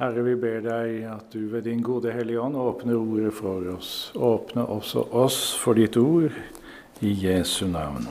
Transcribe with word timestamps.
Herre, 0.00 0.22
vi 0.24 0.32
ber 0.40 0.62
deg 0.64 1.02
at 1.12 1.26
du 1.34 1.42
ved 1.52 1.66
din 1.68 1.82
gode 1.84 2.08
Hellige 2.14 2.40
Ånd 2.40 2.54
åpner 2.56 2.96
ordet 2.96 3.34
for 3.36 3.66
oss. 3.68 3.90
Åpne 4.16 4.62
også 4.64 5.02
oss 5.12 5.40
for 5.60 5.76
ditt 5.76 5.98
ord, 6.00 6.32
i 7.04 7.10
Jesu 7.20 7.66
navn. 7.68 8.06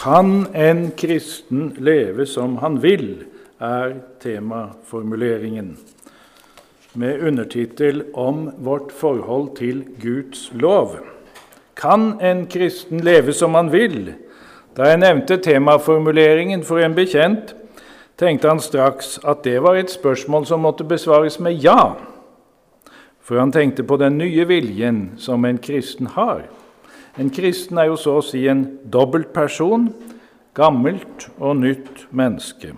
Kan 0.00 0.46
en 0.56 0.80
kristen 0.96 1.74
leve 1.76 2.24
som 2.24 2.56
han 2.64 2.80
vil, 2.80 3.26
er 3.60 3.98
temaformuleringen, 4.24 5.76
med 6.96 7.20
undertittel 7.20 8.06
om 8.16 8.46
vårt 8.64 8.96
forhold 8.96 9.58
til 9.60 9.84
Guds 10.00 10.48
lov. 10.56 10.96
Kan 11.76 12.14
en 12.24 12.46
kristen 12.48 13.04
leve 13.04 13.36
som 13.36 13.60
han 13.60 13.68
vil? 13.76 14.14
Da 14.72 14.88
jeg 14.88 15.04
nevnte 15.04 15.36
temaformuleringen 15.36 16.64
for 16.64 16.80
en 16.80 16.96
bekjent, 16.96 17.59
tenkte 18.20 18.50
han 18.52 18.60
straks 18.60 19.16
at 19.24 19.44
det 19.46 19.58
var 19.64 19.78
et 19.80 19.92
spørsmål 19.92 20.46
som 20.48 20.64
måtte 20.66 20.84
besvares 20.84 21.40
med 21.40 21.56
ja, 21.64 21.96
for 23.24 23.40
han 23.40 23.52
tenkte 23.54 23.86
på 23.86 23.96
den 24.00 24.18
nye 24.18 24.44
viljen 24.48 25.12
som 25.20 25.44
en 25.46 25.60
kristen 25.62 26.10
har. 26.16 26.44
En 27.18 27.30
kristen 27.30 27.78
er 27.78 27.90
jo 27.90 27.98
så 28.00 28.18
å 28.18 28.24
si 28.24 28.44
en 28.50 28.64
dobbeltperson, 28.90 29.90
gammelt 30.54 31.28
og 31.38 31.60
nytt 31.62 32.06
menneske. 32.10 32.74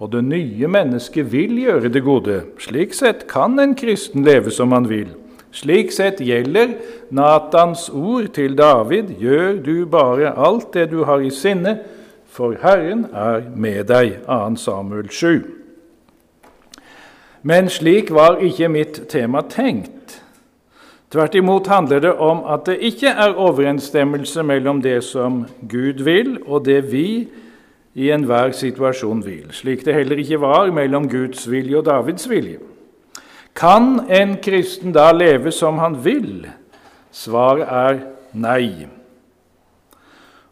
Og 0.00 0.12
det 0.14 0.22
nye 0.24 0.68
mennesket 0.72 1.28
vil 1.28 1.58
gjøre 1.60 1.90
det 1.92 2.00
gode. 2.04 2.38
Slik 2.64 2.96
sett 2.96 3.26
kan 3.28 3.58
en 3.60 3.74
kristen 3.76 4.24
leve 4.24 4.52
som 4.54 4.72
han 4.72 4.88
vil. 4.88 5.10
Slik 5.52 5.92
sett 5.92 6.22
gjelder 6.24 6.76
Natans 7.12 7.88
ord 7.92 8.30
til 8.32 8.54
David.: 8.56 9.18
Gjør 9.20 9.58
du 9.60 9.74
bare 9.90 10.32
alt 10.32 10.72
det 10.72 10.88
du 10.94 11.02
har 11.04 11.20
i 11.20 11.32
sinne, 11.34 11.76
for 12.30 12.54
Herren 12.62 13.06
er 13.12 13.42
med 13.56 13.84
deg. 13.90 14.20
2. 14.26 14.56
Samuel 14.56 15.10
7. 15.10 15.42
Men 17.42 17.68
slik 17.68 18.10
var 18.12 18.38
ikke 18.44 18.68
mitt 18.68 19.02
tema 19.08 19.42
tenkt. 19.48 20.20
Tvert 21.10 21.34
imot 21.34 21.66
handler 21.66 21.98
det 22.04 22.12
om 22.22 22.44
at 22.46 22.68
det 22.68 22.78
ikke 22.86 23.10
er 23.10 23.34
overensstemmelse 23.34 24.42
mellom 24.46 24.82
det 24.82 25.00
som 25.04 25.44
Gud 25.68 26.04
vil, 26.06 26.38
og 26.46 26.64
det 26.64 26.92
vi 26.92 27.28
i 27.94 28.10
enhver 28.14 28.52
situasjon 28.54 29.24
vil, 29.26 29.48
slik 29.50 29.82
det 29.84 29.96
heller 29.96 30.20
ikke 30.22 30.38
var 30.40 30.70
mellom 30.70 31.08
Guds 31.10 31.50
vilje 31.50 31.80
og 31.80 31.88
Davids 31.88 32.30
vilje. 32.30 32.60
Kan 33.56 34.06
en 34.06 34.36
kristen 34.42 34.94
da 34.94 35.10
leve 35.12 35.50
som 35.52 35.82
han 35.82 35.98
vil? 36.04 36.46
Svaret 37.10 37.66
er 37.66 37.98
nei. 38.32 38.86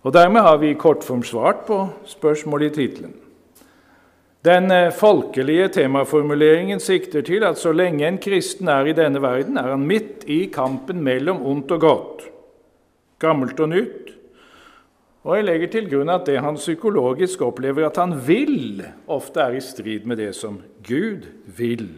Og 0.09 0.15
Dermed 0.17 0.41
har 0.41 0.57
vi 0.57 0.71
i 0.73 0.77
kortform 0.81 1.21
svart 1.21 1.67
på 1.67 1.83
spørsmålet 2.09 2.71
i 2.71 2.77
tittelen. 2.79 3.11
Den 4.47 4.71
eh, 4.73 4.93
folkelige 4.95 5.67
temaformuleringen 5.75 6.81
sikter 6.81 7.21
til 7.27 7.45
at 7.45 7.61
så 7.61 7.75
lenge 7.77 8.07
en 8.09 8.17
kristen 8.17 8.71
er 8.73 8.89
i 8.89 8.95
denne 8.97 9.21
verden, 9.21 9.59
er 9.61 9.75
han 9.75 9.85
midt 9.85 10.25
i 10.25 10.47
kampen 10.55 11.03
mellom 11.05 11.43
ondt 11.45 11.75
og 11.77 11.85
godt, 11.85 12.25
gammelt 13.21 13.61
og 13.61 13.69
nytt. 13.75 14.15
Og 15.29 15.37
jeg 15.37 15.45
legger 15.45 15.73
til 15.75 15.91
grunn 15.93 16.15
at 16.15 16.25
det 16.25 16.41
han 16.41 16.57
psykologisk 16.57 17.45
opplever 17.45 17.91
at 17.91 18.01
han 18.01 18.17
vil, 18.25 18.87
ofte 19.13 19.45
er 19.45 19.59
i 19.59 19.61
strid 19.61 20.09
med 20.09 20.23
det 20.23 20.31
som 20.39 20.63
Gud 20.89 21.29
vil. 21.59 21.91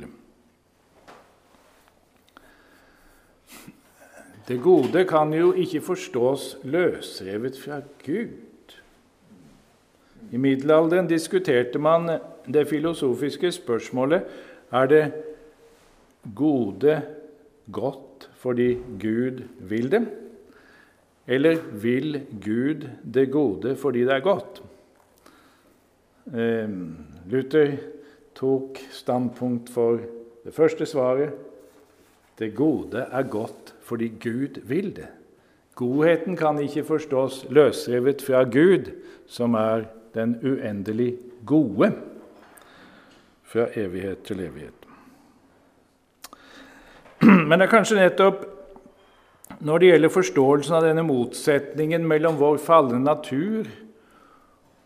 Det 4.50 4.58
gode 4.58 5.04
kan 5.06 5.30
jo 5.30 5.52
ikke 5.54 5.78
forstås 5.80 6.56
løsrevet 6.66 7.54
fra 7.54 7.76
Gud. 8.02 8.72
I 10.32 10.38
middelalderen 10.42 11.06
diskuterte 11.06 11.78
man 11.78 12.08
det 12.50 12.64
filosofiske 12.66 13.52
spørsmålet 13.54 14.24
er 14.74 14.88
det 14.90 15.04
gode 16.34 16.96
godt 17.70 18.26
fordi 18.42 18.72
Gud 18.98 19.38
vil 19.70 19.86
det, 19.92 20.00
eller 21.26 21.62
vil 21.82 22.18
Gud 22.44 22.88
det 23.14 23.30
gode 23.30 23.76
fordi 23.76 24.00
det 24.00 24.16
er 24.16 24.24
godt? 24.24 24.62
Ehm, 26.34 26.96
Luther 27.30 27.76
tok 28.34 28.82
standpunkt 28.90 29.70
for 29.70 30.00
det 30.44 30.54
første 30.54 30.86
svaret. 30.86 31.49
Det 32.40 32.54
gode 32.56 33.04
er 33.12 33.22
godt 33.28 33.74
fordi 33.84 34.08
Gud 34.22 34.60
vil 34.64 34.94
det. 34.96 35.08
Godheten 35.76 36.36
kan 36.36 36.58
ikke 36.60 36.84
forstås 36.84 37.46
løsrevet 37.50 38.22
fra 38.22 38.42
Gud, 38.44 38.90
som 39.26 39.54
er 39.54 39.84
den 40.14 40.36
uendelig 40.42 41.14
gode 41.46 41.92
fra 43.44 43.66
evighet 43.76 44.22
til 44.24 44.40
evighet. 44.40 44.86
Men 47.48 47.58
det 47.58 47.66
er 47.66 47.74
kanskje 47.74 48.00
nettopp 48.00 48.46
når 49.60 49.78
det 49.78 49.90
gjelder 49.90 50.12
forståelsen 50.14 50.76
av 50.78 50.84
denne 50.86 51.04
motsetningen 51.04 52.06
mellom 52.08 52.38
vår 52.40 52.60
falne 52.64 53.02
natur 53.02 53.68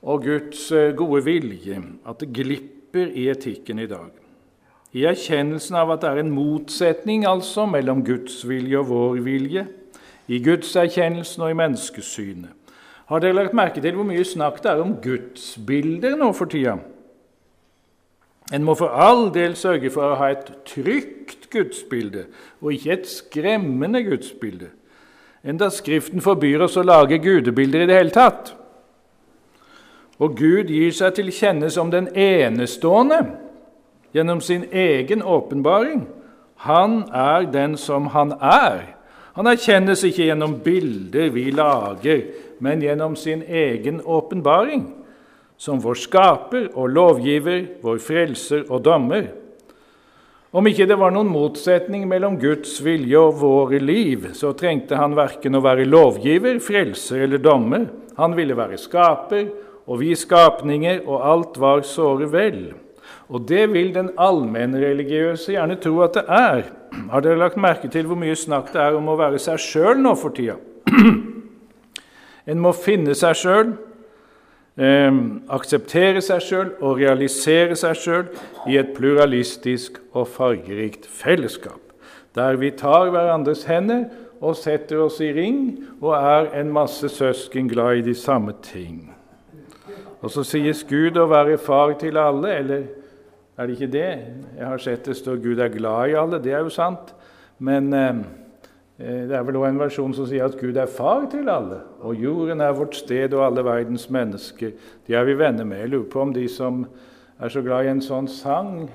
og 0.03 0.25
Guds 0.27 0.67
eh, 0.73 0.91
gode 0.97 1.23
vilje, 1.25 1.79
at 2.07 2.21
det 2.21 2.33
glipper 2.35 3.13
i 3.15 3.29
etikken 3.31 3.79
i 3.79 3.89
dag. 3.91 4.24
I 4.95 5.09
erkjennelsen 5.11 5.75
av 5.75 5.91
at 5.91 6.05
det 6.05 6.11
er 6.13 6.21
en 6.23 6.31
motsetning 6.31 7.25
altså 7.27 7.67
mellom 7.67 8.05
Guds 8.07 8.45
vilje 8.47 8.79
og 8.79 8.93
vår 8.93 9.23
vilje, 9.27 9.65
i 10.31 10.39
gudserkjennelsen 10.41 11.43
og 11.45 11.51
i 11.51 11.59
menneskesynet. 11.59 12.53
Har 13.11 13.21
dere 13.21 13.37
lagt 13.37 13.57
merke 13.57 13.83
til 13.85 13.99
hvor 13.99 14.07
mye 14.09 14.25
snakk 14.25 14.63
det 14.65 14.71
er 14.71 14.81
om 14.81 14.95
gudsbilder 15.03 16.15
nå 16.17 16.31
for 16.33 16.49
tida? 16.49 16.79
En 18.53 18.65
må 18.65 18.77
for 18.79 18.93
all 18.93 19.29
del 19.35 19.57
sørge 19.57 19.91
for 19.93 20.15
å 20.15 20.19
ha 20.21 20.31
et 20.33 20.49
trygt 20.69 21.51
gudsbilde, 21.53 22.27
og 22.63 22.73
ikke 22.73 22.95
et 22.95 23.09
skremmende 23.11 24.05
gudsbilde. 24.07 24.71
Enda 25.45 25.69
Skriften 25.73 26.25
forbyr 26.25 26.65
oss 26.65 26.79
å 26.81 26.87
lage 26.87 27.21
gudebilder 27.21 27.85
i 27.85 27.89
det 27.91 27.99
hele 27.99 28.15
tatt. 28.15 28.55
Og 30.23 30.37
Gud 30.39 30.71
gir 30.73 30.93
seg 30.95 31.17
til 31.17 31.33
kjenne 31.35 31.69
som 31.73 31.91
den 31.93 32.07
enestående 32.15 33.21
gjennom 34.15 34.41
sin 34.41 34.65
egen 34.71 35.23
åpenbaring. 35.23 36.07
Han 36.65 37.03
er 37.13 37.51
den 37.53 37.77
som 37.77 38.07
han 38.15 38.33
er. 38.41 38.95
Han 39.35 39.51
erkjennes 39.51 40.05
ikke 40.07 40.29
gjennom 40.29 40.61
bilder 40.63 41.33
vi 41.35 41.49
lager, 41.51 42.21
men 42.63 42.83
gjennom 42.83 43.17
sin 43.19 43.43
egen 43.43 43.99
åpenbaring 44.01 44.87
som 45.59 45.81
vår 45.83 45.99
skaper 45.99 46.69
og 46.75 46.93
lovgiver, 46.95 47.65
vår 47.83 47.99
frelser 48.03 48.65
og 48.69 48.85
dommer. 48.87 49.27
Om 50.55 50.69
ikke 50.71 50.87
det 50.87 50.99
var 51.01 51.11
noen 51.11 51.33
motsetning 51.35 52.05
mellom 52.07 52.37
Guds 52.39 52.77
vilje 52.85 53.19
og 53.19 53.41
våre 53.41 53.81
liv, 53.83 54.29
så 54.39 54.53
trengte 54.55 54.99
han 54.99 55.17
verken 55.19 55.59
å 55.59 55.63
være 55.65 55.87
lovgiver, 55.89 56.61
frelser 56.63 57.25
eller 57.27 57.43
dommer. 57.43 57.89
Han 58.21 58.37
ville 58.39 58.55
være 58.55 58.79
skaper, 58.79 59.49
og 59.91 59.99
vi 59.99 60.15
skapninger, 60.15 61.03
og 61.11 61.27
alt 61.27 61.59
var 61.59 61.83
såre 61.83 62.31
vel. 62.31 62.61
Og 63.29 63.47
det 63.49 63.65
vil 63.73 63.95
den 63.95 64.11
allmennreligiøse 64.21 65.55
gjerne 65.55 65.79
tro 65.81 66.03
at 66.05 66.19
det 66.19 66.25
er. 66.29 66.67
Har 67.11 67.25
dere 67.25 67.41
lagt 67.41 67.57
merke 67.61 67.89
til 67.89 68.07
hvor 68.09 68.19
mye 68.21 68.37
snakk 68.37 68.73
det 68.75 68.83
er 68.83 68.99
om 68.99 69.09
å 69.09 69.19
være 69.19 69.41
seg 69.41 69.61
sjøl 69.63 70.03
nå 70.03 70.13
for 70.21 70.35
tida? 70.37 70.59
en 72.51 72.61
må 72.61 72.75
finne 72.77 73.17
seg 73.17 73.39
sjøl, 73.41 73.71
eh, 74.77 75.21
akseptere 75.57 76.21
seg 76.25 76.45
sjøl 76.45 76.75
og 76.81 77.01
realisere 77.01 77.79
seg 77.79 77.97
sjøl 77.97 78.29
i 78.69 78.77
et 78.81 78.93
pluralistisk 78.97 80.03
og 80.13 80.29
fargerikt 80.35 81.09
fellesskap, 81.09 81.81
der 82.37 82.61
vi 82.61 82.75
tar 82.77 83.09
hverandres 83.15 83.65
hender 83.71 84.05
og 84.45 84.59
setter 84.59 85.01
oss 85.07 85.21
i 85.25 85.33
ring 85.33 85.61
og 86.03 86.13
er 86.19 86.51
en 86.61 86.73
masse 86.75 87.09
søsken 87.09 87.71
glad 87.71 88.03
i 88.03 88.09
de 88.11 88.15
samme 88.19 88.53
ting. 88.63 89.15
Og 90.21 90.33
så 90.33 90.45
sies 90.45 90.85
Gud 90.89 91.17
å 91.21 91.27
være 91.29 91.57
far 91.61 91.95
til 92.01 92.17
alle, 92.21 92.53
eller 92.61 92.85
er 93.57 93.67
det 93.67 93.77
ikke 93.77 93.93
det? 93.93 94.09
Jeg 94.59 94.67
har 94.67 94.79
sett 94.79 95.05
det 95.07 95.17
står 95.17 95.37
'Gud 95.37 95.59
er 95.59 95.69
glad 95.69 96.11
i 96.11 96.17
alle'. 96.19 96.43
Det 96.43 96.53
er 96.53 96.65
jo 96.67 96.69
sant. 96.69 97.15
Men 97.59 97.93
eh, 97.93 98.15
Eh, 98.99 99.29
det 99.29 99.33
er 99.35 99.43
vel 99.43 99.57
også 99.57 99.71
en 99.73 99.79
versjon 99.81 100.13
som 100.15 100.27
sier 100.31 100.45
at 100.47 100.55
Gud 100.61 100.77
er 100.79 100.87
far 100.87 101.25
til 101.31 101.49
alle, 101.51 101.81
og 102.01 102.15
jorden 102.15 102.61
er 102.63 102.77
vårt 102.79 102.95
sted 102.95 103.33
og 103.35 103.47
alle 103.47 103.65
verdens 103.67 104.07
mennesker. 104.11 104.71
De 105.07 105.15
er 105.15 105.25
vi 105.25 105.39
venner 105.39 105.65
med. 105.65 105.79
Jeg 105.79 105.89
lurer 105.89 106.11
på 106.11 106.21
om 106.23 106.35
de 106.35 106.47
som 106.49 106.85
er 107.41 107.51
så 107.51 107.63
glad 107.63 107.85
i 107.85 107.91
en 107.91 108.03
sånn 108.03 108.31
sang, 108.31 108.87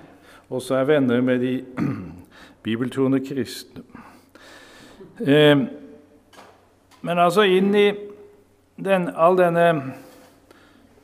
også 0.50 0.79
er 0.79 0.88
venner 0.88 1.21
med 1.21 1.44
de 1.44 1.53
bibeltroende 2.63 3.19
kristne. 3.19 3.83
Eh, 5.19 5.67
men 7.01 7.19
altså 7.19 7.44
inn 7.44 7.75
i 7.75 7.89
den, 8.79 9.09
all 9.12 9.35
denne 9.35 9.67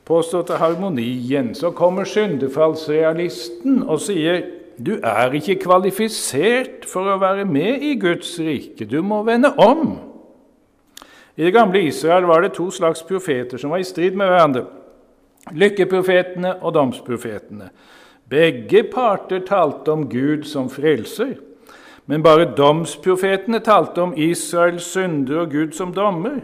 påståtte 0.06 0.60
harmonien 0.60 1.54
så 1.54 1.72
kommer 1.74 2.06
syndefallsrealisten 2.08 3.82
og 3.82 4.00
sier 4.00 4.44
du 4.76 4.98
er 5.00 5.32
ikke 5.32 5.56
kvalifisert 5.62 6.84
for 6.88 7.08
å 7.08 7.20
være 7.20 7.46
med 7.48 7.82
i 7.82 7.94
Guds 8.00 8.34
rike. 8.38 8.84
Du 8.84 9.00
må 9.02 9.22
vende 9.24 9.54
om. 9.56 9.96
I 11.36 11.46
det 11.48 11.52
gamle 11.56 11.80
Israel 11.88 12.28
var 12.28 12.44
det 12.44 12.54
to 12.56 12.68
slags 12.70 13.02
profeter 13.02 13.60
som 13.60 13.72
var 13.72 13.80
i 13.80 13.88
strid 13.88 14.16
med 14.16 14.28
hverandre. 14.28 14.66
Lykkeprofetene 15.56 16.58
og 16.60 16.74
domsprofetene. 16.76 17.70
Begge 18.28 18.82
parter 18.90 19.44
talte 19.46 19.92
om 19.92 20.08
Gud 20.10 20.44
som 20.44 20.68
frelser, 20.70 21.36
men 22.06 22.22
bare 22.22 22.48
domsprofetene 22.56 23.60
talte 23.64 24.02
om 24.02 24.14
Israels 24.16 24.88
synder 24.92 25.44
og 25.44 25.54
Gud 25.54 25.76
som 25.78 25.94
dommer. 25.94 26.40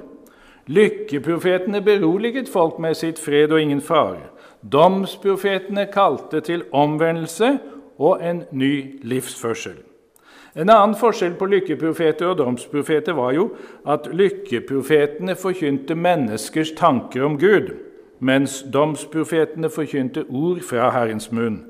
Lykkeprofetene 0.67 1.82
beroliget 1.82 2.49
folk 2.49 2.79
med 2.79 2.94
sitt 2.94 3.19
fred 3.19 3.53
og 3.53 3.61
ingen 3.61 3.81
fare. 3.81 4.29
Domsprofetene 4.73 5.88
kalte 5.93 6.41
til 6.41 6.62
omvendelse 6.73 7.59
og 7.99 8.20
en 8.23 8.44
ny 8.50 9.00
livsførsel. 9.03 9.81
En 10.56 10.69
annen 10.70 10.94
forskjell 10.97 11.35
på 11.41 11.49
lykkeprofeter 11.49 12.29
og 12.29 12.38
domsprofeter 12.38 13.17
var 13.17 13.32
jo 13.32 13.49
at 13.88 14.06
lykkeprofetene 14.12 15.35
forkynte 15.35 15.97
menneskers 15.97 16.75
tanker 16.76 17.25
om 17.25 17.38
Gud, 17.41 17.73
mens 18.20 18.61
domsprofetene 18.73 19.70
forkynte 19.73 20.26
ord 20.29 20.61
fra 20.69 20.91
Herrens 20.93 21.31
munn. 21.32 21.62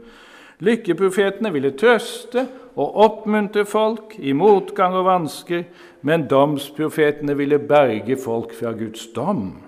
Lykkeprofetene 0.62 1.52
ville 1.54 1.72
trøste 1.78 2.44
og 2.76 2.98
oppmuntre 3.04 3.64
folk 3.64 4.16
i 4.18 4.32
motgang 4.32 4.94
og 4.98 5.06
vansker, 5.06 5.64
men 6.02 6.26
domsprofetene 6.30 7.36
ville 7.38 7.58
berge 7.58 8.16
folk 8.16 8.54
fra 8.54 8.72
Guds 8.72 9.06
dom. 9.14 9.62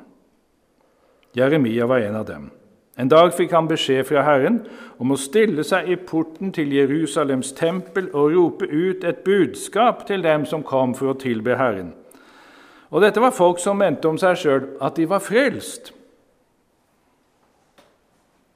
Jeremia 1.34 1.86
var 1.86 1.98
en 1.98 2.16
av 2.16 2.26
dem. 2.26 2.50
En 2.96 3.10
dag 3.10 3.32
fikk 3.34 3.50
han 3.50 3.66
beskjed 3.66 4.06
fra 4.06 4.22
Herren 4.22 4.60
om 5.02 5.10
å 5.10 5.18
stille 5.18 5.64
seg 5.66 5.88
i 5.90 5.96
porten 5.98 6.52
til 6.54 6.70
Jerusalems 6.74 7.50
tempel 7.58 8.06
og 8.12 8.30
rope 8.36 8.68
ut 8.70 9.02
et 9.04 9.24
budskap 9.26 10.06
til 10.06 10.22
dem 10.22 10.46
som 10.46 10.62
kom 10.62 10.94
for 10.94 11.10
å 11.10 11.18
tilbe 11.18 11.56
Herren. 11.58 11.90
Og 12.94 13.02
Dette 13.02 13.18
var 13.18 13.34
folk 13.34 13.58
som 13.58 13.80
mente 13.82 14.06
om 14.06 14.18
seg 14.18 14.38
sjøl 14.38 14.68
at 14.78 14.94
de 14.94 15.08
var 15.10 15.22
frelst. 15.26 15.90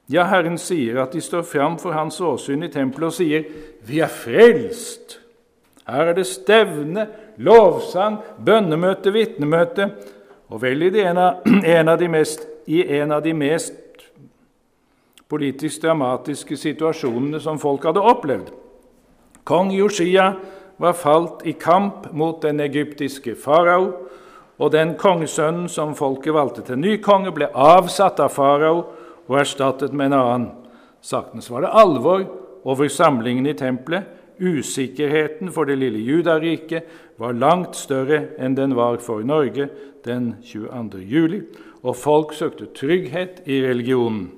Ja, 0.09 0.29
Herren 0.31 0.57
sier 0.63 1.03
at 1.03 1.13
de 1.13 1.21
står 1.21 1.43
fram 1.43 1.75
for 1.83 1.93
hans 1.93 2.21
åsyn 2.23 2.63
i 2.63 2.71
tempelet 2.73 3.11
og 3.11 3.13
sier, 3.13 3.45
'Vi 3.83 3.99
er 4.01 4.09
frelst'. 4.09 5.19
Her 5.87 6.07
er 6.09 6.15
det 6.15 6.27
stevne, 6.27 7.09
lovsang, 7.38 8.19
bønnemøte, 8.44 9.12
vitnemøte, 9.14 9.90
og 10.49 10.62
vel 10.62 10.87
i, 10.88 10.93
en 11.08 11.19
av, 11.19 11.44
en 11.46 11.88
av 11.88 12.06
mest, 12.11 12.46
i 12.67 12.82
en 12.99 13.12
av 13.12 13.23
de 13.25 13.35
mest 13.35 13.85
politisk 15.29 15.82
dramatiske 15.85 16.56
situasjonene 16.56 17.40
som 17.40 17.61
folk 17.61 17.85
hadde 17.85 18.00
opplevd. 18.00 18.52
Kong 19.49 19.73
Josia 19.73 20.32
var 20.81 20.96
falt 20.96 21.44
i 21.46 21.52
kamp 21.52 22.11
mot 22.12 22.40
den 22.43 22.61
egyptiske 22.64 23.35
farao, 23.37 23.90
og 24.58 24.73
den 24.75 24.96
kongesønnen 24.99 25.69
som 25.70 25.94
folket 25.94 26.35
valgte 26.35 26.64
til 26.67 26.81
ny 26.81 26.96
konge, 27.02 27.31
ble 27.35 27.50
avsatt 27.55 28.19
av 28.20 28.32
farao 28.35 28.81
og 29.29 29.37
erstattet 29.38 29.94
med 29.94 30.11
en 30.11 30.19
annen. 30.19 30.49
Saktens 31.05 31.50
var 31.50 31.62
det 31.62 31.75
alvor 31.79 32.25
over 32.67 32.88
samlingen 32.90 33.46
i 33.46 33.55
tempelet. 33.58 34.17
Usikkerheten 34.38 35.50
for 35.55 35.67
det 35.67 35.79
lille 35.81 35.99
Judariket 35.99 36.87
var 37.19 37.35
langt 37.35 37.76
større 37.76 38.23
enn 38.38 38.55
den 38.55 38.76
var 38.79 39.00
for 39.03 39.25
Norge 39.26 39.69
den 40.06 40.37
22. 40.47 41.03
juli, 41.03 41.43
og 41.82 41.97
folk 41.99 42.35
søkte 42.35 42.70
trygghet 42.75 43.43
i 43.47 43.61
religionen. 43.67 44.31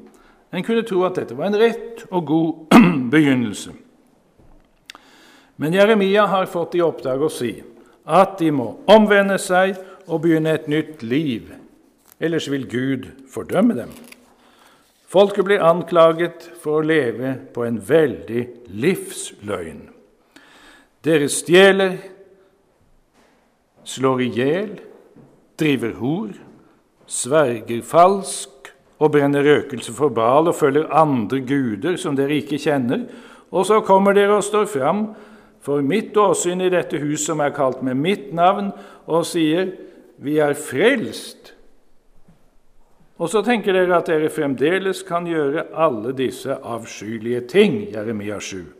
En 0.52 0.64
kunne 0.66 0.84
tro 0.86 1.04
at 1.06 1.20
dette 1.20 1.36
var 1.38 1.50
en 1.50 1.60
rett 1.60 2.04
og 2.10 2.26
god 2.26 2.80
begynnelse. 3.14 3.72
Men 5.60 5.76
Jeremia 5.76 6.24
har 6.26 6.48
fått 6.48 6.74
i 6.78 6.82
oppdrag 6.82 7.22
å 7.22 7.32
si 7.32 7.52
at 8.10 8.38
de 8.40 8.48
må 8.50 8.72
omvende 8.90 9.36
seg 9.38 9.76
og 10.08 10.24
begynne 10.24 10.54
et 10.56 10.70
nytt 10.72 11.04
liv, 11.04 11.52
ellers 12.18 12.48
vil 12.50 12.64
Gud 12.68 13.10
fordømme 13.30 13.76
dem. 13.76 13.92
Folket 15.10 15.44
blir 15.46 15.62
anklaget 15.66 16.46
for 16.62 16.78
å 16.78 16.86
leve 16.86 17.34
på 17.54 17.64
en 17.66 17.80
veldig 17.82 18.42
livsløgn. 18.70 19.82
Dere 21.02 21.28
stjeler, 21.32 21.96
slår 23.84 24.22
i 24.22 24.30
hjel, 24.34 24.72
driver 25.60 25.92
hor, 26.00 26.30
sverger 27.06 27.82
falsk 27.86 28.72
og 29.00 29.12
brenner 29.14 29.44
røkelse 29.44 29.92
for 29.96 30.12
Bal 30.14 30.50
og 30.50 30.56
følger 30.56 30.92
andre 30.92 31.40
guder 31.44 31.96
som 32.00 32.16
dere 32.16 32.40
ikke 32.40 32.60
kjenner, 32.60 33.06
og 33.50 33.66
så 33.66 33.80
kommer 33.84 34.14
dere 34.16 34.38
og 34.38 34.46
står 34.46 34.68
fram 34.70 35.06
for 35.60 35.84
mitt 35.84 36.16
åsyn 36.16 36.62
i 36.64 36.72
dette 36.72 37.00
hus 37.02 37.26
som 37.26 37.40
er 37.44 37.54
kalt 37.56 37.82
med 37.82 37.98
mitt 37.98 38.32
navn, 38.34 38.72
og 39.06 39.26
sier:" 39.26 39.72
Vi 40.20 40.36
er 40.36 40.52
frelst 40.52 41.54
og 43.20 43.28
så 43.28 43.42
tenker 43.44 43.76
dere 43.76 43.98
at 43.98 44.08
dere 44.08 44.32
fremdeles 44.32 45.02
kan 45.04 45.26
gjøre 45.28 45.66
alle 45.76 46.14
disse 46.16 46.54
avskyelige 46.56 47.42
ting, 47.52 47.82
Jeremia 47.92 48.38
7. 48.40 48.79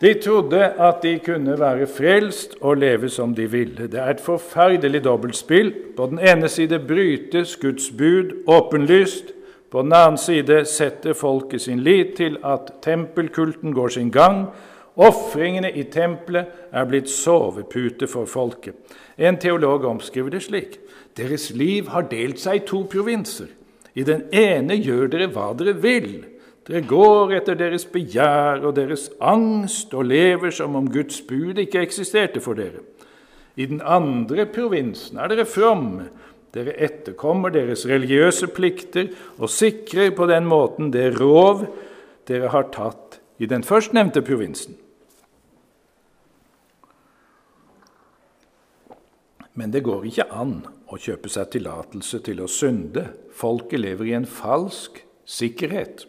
De 0.00 0.14
trodde 0.14 0.58
at 0.58 1.02
de 1.02 1.18
kunne 1.24 1.54
være 1.60 1.86
frelst 1.86 2.56
og 2.60 2.76
leve 2.76 3.08
som 3.08 3.34
de 3.34 3.46
ville. 3.50 3.86
Det 3.86 4.00
er 4.00 4.10
et 4.10 4.20
forferdelig 4.20 5.04
dobbeltspill. 5.04 5.72
På 5.96 6.06
den 6.10 6.18
ene 6.18 6.48
side 6.48 6.78
brytes 6.78 7.56
Guds 7.56 7.90
bud 7.90 8.34
åpenlyst. 8.46 9.32
På 9.70 9.82
den 9.82 9.92
annen 9.92 10.18
side 10.18 10.64
setter 10.64 11.14
folket 11.14 11.60
sin 11.60 11.80
lit 11.82 12.16
til 12.16 12.36
at 12.44 12.72
tempelkulten 12.82 13.74
går 13.74 13.88
sin 13.88 14.10
gang. 14.10 14.46
Ofringene 14.96 15.72
i 15.72 15.82
tempelet 15.90 16.46
er 16.72 16.84
blitt 16.86 17.10
sovepute 17.10 18.06
for 18.06 18.30
folket. 18.30 18.74
En 19.18 19.38
teolog 19.38 19.84
omskriver 19.84 20.30
det 20.30 20.42
slik.: 20.42 20.78
Deres 21.16 21.50
liv 21.50 21.88
har 21.88 22.06
delt 22.10 22.38
seg 22.38 22.56
i 22.56 22.66
to 22.66 22.84
provinser. 22.90 23.46
I 23.94 24.02
den 24.02 24.22
ene 24.32 24.74
gjør 24.74 25.06
dere 25.10 25.30
hva 25.30 25.52
dere 25.58 25.74
vil. 25.82 26.24
Dere 26.64 26.80
går 26.88 27.34
etter 27.36 27.58
deres 27.60 27.84
begjær 27.92 28.62
og 28.64 28.76
deres 28.78 29.10
angst 29.20 29.92
og 29.92 30.06
lever 30.08 30.52
som 30.54 30.76
om 30.78 30.86
Guds 30.88 31.20
bud 31.28 31.60
ikke 31.60 31.82
eksisterte 31.84 32.40
for 32.40 32.56
dere. 32.56 32.80
I 33.60 33.66
den 33.70 33.82
andre 33.84 34.46
provinsen 34.50 35.20
er 35.20 35.28
dere 35.30 35.44
fromme. 35.46 36.08
Dere 36.54 36.76
etterkommer 36.86 37.52
deres 37.52 37.84
religiøse 37.90 38.48
plikter 38.54 39.10
og 39.36 39.50
sikrer 39.52 40.14
på 40.16 40.26
den 40.30 40.46
måten 40.48 40.92
det 40.94 41.18
rov 41.18 41.66
dere 42.30 42.48
har 42.54 42.70
tatt 42.72 43.18
i 43.42 43.50
den 43.50 43.66
førstnevnte 43.66 44.22
provinsen. 44.24 44.78
Men 49.54 49.70
det 49.70 49.84
går 49.86 50.08
ikke 50.08 50.30
an 50.34 50.56
å 50.90 50.98
kjøpe 50.98 51.30
seg 51.30 51.52
tillatelse 51.52 52.22
til 52.26 52.40
å 52.42 52.50
synde. 52.50 53.04
Folket 53.34 53.82
lever 53.82 54.10
i 54.10 54.16
en 54.16 54.26
falsk 54.26 55.02
sikkerhet. 55.28 56.08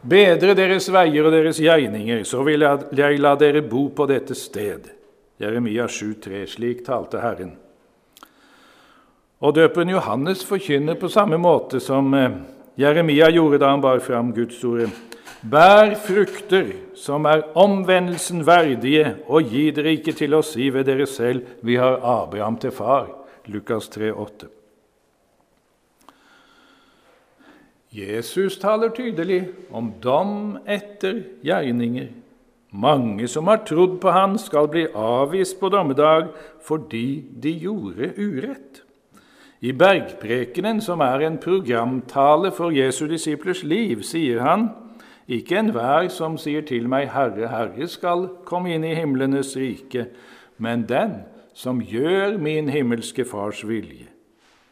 Bedre 0.00 0.54
deres 0.56 0.86
veier 0.88 1.26
og 1.28 1.34
deres 1.34 1.58
gjerninger, 1.60 2.22
så 2.24 2.40
vil 2.46 2.64
jeg 2.96 3.18
la 3.20 3.34
dere 3.36 3.60
bo 3.60 3.88
på 3.92 4.06
dette 4.08 4.36
sted. 4.38 4.88
Jeremia 5.40 5.86
7,3. 5.88 6.46
Slik 6.48 6.84
talte 6.86 7.20
Herren. 7.20 7.52
Og 9.40 9.54
døperen 9.56 9.92
Johannes 9.92 10.44
forkynner 10.44 10.96
på 11.00 11.08
samme 11.08 11.38
måte 11.40 11.80
som 11.80 12.12
eh, 12.16 12.40
Jeremia 12.80 13.30
gjorde 13.32 13.60
da 13.60 13.70
han 13.72 13.80
bar 13.80 14.02
fram 14.04 14.34
Guds 14.36 14.60
ord. 14.68 14.92
Bær 15.40 15.94
frukter 15.96 16.74
som 16.96 17.24
er 17.24 17.46
omvendelsen 17.56 18.42
verdige, 18.44 19.14
og 19.28 19.48
gi 19.48 19.70
dere 19.72 19.94
ikke 19.96 20.12
til 20.16 20.36
å 20.36 20.44
si 20.44 20.68
ved 20.72 20.84
dere 20.88 21.08
selv, 21.08 21.56
vi 21.64 21.78
har 21.80 22.00
Abraham 22.04 22.60
til 22.60 22.72
far. 22.76 23.08
Lukas 23.48 23.88
3, 23.88 24.12
8. 24.12 24.50
Jesus 27.90 28.58
taler 28.62 28.92
tydelig 28.94 29.48
om 29.74 29.88
dom 30.02 30.60
etter 30.66 31.24
gjerninger. 31.42 32.12
Mange 32.70 33.26
som 33.28 33.48
har 33.50 33.64
trodd 33.66 33.96
på 34.00 34.12
Han, 34.14 34.36
skal 34.38 34.68
bli 34.70 34.84
avvist 34.94 35.58
på 35.60 35.68
dommedag 35.74 36.28
fordi 36.62 37.24
de 37.42 37.50
gjorde 37.50 38.12
urett. 38.14 38.84
I 39.60 39.72
Bergprekenen, 39.72 40.80
som 40.80 41.00
er 41.00 41.26
en 41.26 41.38
programtale 41.38 42.52
for 42.54 42.70
Jesu 42.70 43.08
disiplers 43.10 43.64
liv, 43.66 44.02
sier 44.06 44.40
han 44.40 44.70
ikke 45.28 45.58
enhver 45.58 46.08
som 46.14 46.38
sier 46.38 46.62
til 46.66 46.88
meg, 46.88 47.10
Herre, 47.10 47.50
Herre, 47.50 47.90
skal 47.90 48.28
komme 48.46 48.72
inn 48.74 48.86
i 48.86 48.94
himlenes 48.94 49.52
rike, 49.58 50.06
men 50.58 50.86
den 50.88 51.20
som 51.54 51.82
gjør 51.82 52.38
min 52.38 52.70
himmelske 52.70 53.26
Fars 53.26 53.66
vilje. 53.66 54.09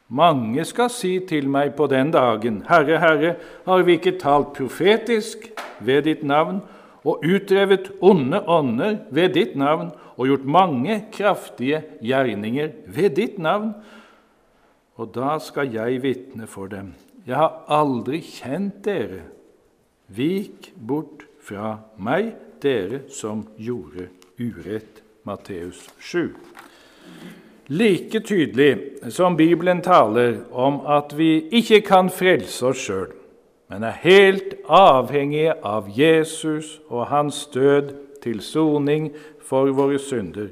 Mange 0.08 0.64
skal 0.64 0.88
si 0.88 1.18
til 1.28 1.50
meg 1.52 1.74
på 1.76 1.84
den 1.90 2.10
dagen, 2.14 2.62
Herre, 2.68 2.96
Herre, 3.02 3.34
har 3.66 3.82
vi 3.84 3.98
ikke 3.98 4.16
talt 4.20 4.54
profetisk 4.56 5.50
ved 5.84 6.06
ditt 6.06 6.22
navn 6.24 6.62
og 7.04 7.24
utdrevet 7.24 7.90
onde 8.00 8.40
ånder 8.48 9.02
ved 9.12 9.34
ditt 9.36 9.56
navn 9.56 9.90
og 10.16 10.30
gjort 10.30 10.46
mange 10.48 10.96
kraftige 11.12 11.82
gjerninger 12.00 12.72
ved 12.86 13.10
ditt 13.20 13.36
navn? 13.38 13.74
Og 14.96 15.12
da 15.14 15.36
skal 15.44 15.68
jeg 15.76 16.00
vitne 16.02 16.48
for 16.48 16.72
dem. 16.72 16.94
Jeg 17.28 17.36
har 17.36 17.60
aldri 17.68 18.22
kjent 18.24 18.80
dere. 18.86 19.26
Vik 20.08 20.72
bort 20.74 21.26
fra 21.44 21.76
meg, 22.00 22.32
dere 22.64 23.04
som 23.12 23.44
gjorde 23.60 24.08
urett. 24.40 25.04
Matteus 25.28 25.82
7. 26.00 26.32
Like 27.68 28.20
tydelig 28.20 28.78
som 29.12 29.36
Bibelen 29.36 29.82
taler 29.84 30.38
om 30.52 30.80
at 30.88 31.12
vi 31.12 31.42
ikke 31.52 31.82
kan 31.84 32.06
frelse 32.08 32.70
oss 32.70 32.80
sjøl, 32.80 33.10
men 33.68 33.82
er 33.84 33.98
helt 34.00 34.54
avhengige 34.64 35.52
av 35.60 35.90
Jesus 35.92 36.78
og 36.88 37.10
hans 37.10 37.42
død 37.52 37.90
til 38.24 38.40
soning 38.40 39.10
for 39.44 39.68
våre 39.76 39.98
synder. 40.00 40.48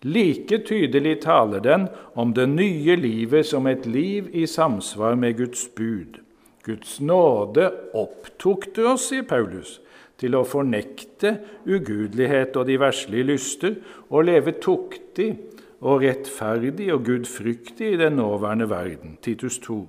Like 0.00 0.62
tydelig 0.64 1.18
taler 1.26 1.60
den 1.60 1.88
om 2.16 2.32
det 2.32 2.46
nye 2.48 2.96
livet 2.96 3.44
som 3.46 3.68
et 3.68 3.84
liv 3.84 4.30
i 4.32 4.46
samsvar 4.48 5.12
med 5.14 5.36
Guds 5.36 5.66
bud. 5.76 6.22
Guds 6.64 7.00
nåde 7.00 7.68
opptukte 7.92 8.86
oss, 8.94 9.10
sier 9.10 9.28
Paulus, 9.28 9.76
til 10.16 10.32
å 10.32 10.46
fornekte 10.48 11.34
ugudelighet 11.68 12.56
og 12.56 12.64
de 12.70 12.80
verslige 12.80 13.28
lyster 13.28 13.76
og 14.08 14.24
leve 14.30 14.56
tuktig 14.56 15.34
og 15.80 16.02
rettferdig 16.02 16.92
og 16.94 17.04
gudfryktig 17.04 17.92
i 17.92 18.00
den 18.00 18.12
nåværende 18.12 18.70
verden. 18.70 19.18
Titus 19.22 19.58
2. 19.58 19.88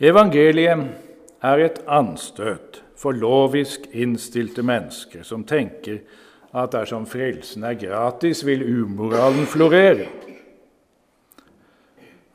Evangeliet 0.00 0.86
er 1.42 1.64
et 1.64 1.82
anstøt 1.86 2.82
for 2.96 3.12
lovisk 3.12 3.88
innstilte 3.92 4.62
mennesker 4.62 5.22
som 5.26 5.44
tenker 5.44 5.98
at 6.52 6.72
dersom 6.72 7.06
frelsen 7.08 7.64
er 7.64 7.78
gratis, 7.80 8.44
vil 8.46 8.64
umoralen 8.82 9.46
florere. 9.46 10.06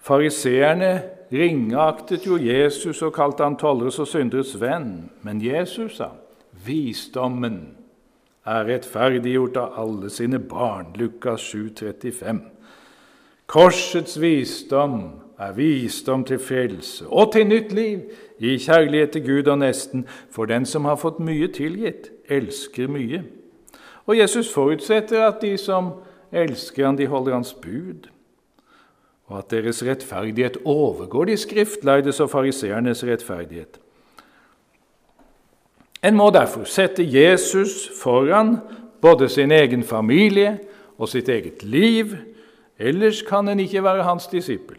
Fariseerne 0.01 1.01
ringeaktet 1.31 2.25
jo 2.25 2.37
Jesus 2.37 3.01
og 3.01 3.13
kalte 3.13 3.43
han 3.43 3.57
tolleres 3.59 3.99
og 3.99 4.07
synderes 4.07 4.55
venn. 4.61 5.09
Men 5.21 5.41
Jesus 5.43 5.99
sa 5.99 6.13
visdommen 6.65 7.76
er 8.47 8.67
rettferdiggjort 8.67 9.57
av 9.59 9.79
alle 9.81 10.09
sine 10.09 10.39
barn. 10.39 10.93
Lukas 10.95 11.41
7, 11.51 11.69
35. 11.75 12.41
Korsets 13.47 14.17
visdom 14.21 15.01
er 15.39 15.53
visdom 15.55 16.23
til 16.27 16.39
frelse 16.39 17.05
og 17.07 17.31
til 17.35 17.47
nytt 17.47 17.71
liv, 17.71 18.01
i 18.39 18.57
kjærlighet 18.57 19.11
til 19.15 19.23
Gud 19.25 19.47
og 19.47 19.59
nesten. 19.59 20.05
For 20.31 20.45
den 20.45 20.65
som 20.65 20.85
har 20.85 20.99
fått 21.01 21.19
mye 21.19 21.47
tilgitt, 21.53 22.11
elsker 22.29 22.87
mye. 22.91 23.23
Og 24.05 24.17
Jesus 24.17 24.53
forutsetter 24.53 25.25
at 25.27 25.41
de 25.41 25.55
som 25.57 25.91
elsker 26.31 26.85
han, 26.85 26.97
de 26.97 27.07
holder 27.07 27.33
hans 27.33 27.53
bud, 27.53 28.07
og 29.27 29.39
at 29.39 29.51
deres 29.51 29.83
rettferdighet 29.83 30.57
overgår 30.65 31.25
de 31.25 31.37
skriftlærdes 31.37 32.19
og 32.19 32.29
fariseernes 32.29 33.03
rettferdighet. 33.03 33.79
En 36.03 36.17
må 36.17 36.29
derfor 36.33 36.67
sette 36.69 37.03
Jesus 37.03 37.87
foran 37.97 38.57
både 39.01 39.29
sin 39.29 39.51
egen 39.51 39.83
familie 39.83 40.57
og 40.97 41.09
sitt 41.09 41.29
eget 41.29 41.63
liv, 41.63 42.15
ellers 42.77 43.23
kan 43.25 43.47
en 43.49 43.59
ikke 43.59 43.83
være 43.83 44.05
hans 44.05 44.27
disippel. 44.31 44.77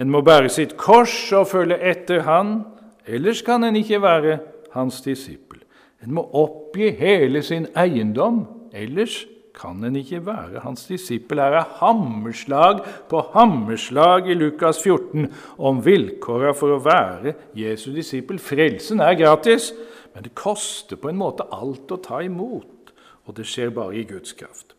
En 0.00 0.10
må 0.12 0.22
bære 0.24 0.48
sitt 0.52 0.76
kors 0.80 1.32
og 1.36 1.48
følge 1.50 1.76
etter 1.90 2.24
han, 2.24 2.62
ellers 3.06 3.42
kan 3.44 3.64
en 3.64 3.76
ikke 3.76 4.00
være 4.02 4.38
hans 4.72 5.00
disippel. 5.04 5.60
En 6.00 6.14
må 6.16 6.24
oppgi 6.36 6.88
hele 6.96 7.42
sin 7.44 7.66
eiendom, 7.76 8.46
ellers 8.72 9.26
kan 9.56 9.82
en 9.84 9.96
ikke 9.98 10.22
være 10.24 10.62
hans 10.64 10.86
disippel. 10.88 11.40
Her 11.42 11.58
er 11.60 11.72
hammerslag 11.82 12.80
på 13.10 13.20
hammerslag 13.34 14.30
i 14.30 14.36
Lukas 14.38 14.80
14 14.80 15.26
om 15.58 15.82
vilkåra 15.84 16.54
for 16.56 16.76
å 16.76 16.82
være 16.84 17.34
Jesu 17.58 17.90
disippel. 17.92 18.40
Frelsen 18.40 19.02
er 19.04 19.18
gratis, 19.20 19.72
men 20.14 20.26
det 20.26 20.34
koster 20.34 20.98
på 20.98 21.10
en 21.10 21.18
måte 21.20 21.46
alt 21.54 21.90
å 21.92 22.00
ta 22.02 22.20
imot, 22.24 22.92
og 23.26 23.36
det 23.36 23.46
skjer 23.46 23.72
bare 23.74 23.96
i 24.00 24.04
Guds 24.08 24.34
kraft. 24.38 24.74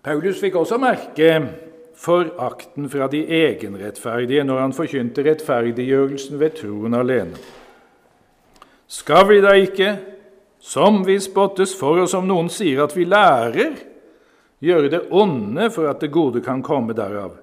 Paulus 0.00 0.40
fikk 0.40 0.56
også 0.56 0.78
merke 0.80 1.32
forakten 2.00 2.88
fra 2.88 3.08
de 3.12 3.20
egenrettferdige 3.26 4.44
når 4.48 4.62
han 4.62 4.72
forkynte 4.72 5.24
rettferdiggjørelsen 5.26 6.40
ved 6.40 6.56
troen 6.62 6.96
alene. 6.96 7.36
Skal 8.90 9.28
vi 9.28 9.42
da 9.44 9.52
ikke, 9.54 9.92
som 10.60 11.04
vi 11.06 11.18
spottes 11.22 11.74
for 11.76 12.00
og 12.02 12.08
som 12.10 12.26
noen 12.28 12.48
sier 12.52 12.80
at 12.82 12.96
vi 12.96 13.04
lærer, 13.06 13.76
gjøre 14.60 14.90
det 14.92 15.02
onde 15.16 15.68
for 15.72 15.88
at 15.92 16.00
det 16.02 16.10
gode 16.12 16.42
kan 16.44 16.64
komme 16.64 16.96
derav? 16.96 17.36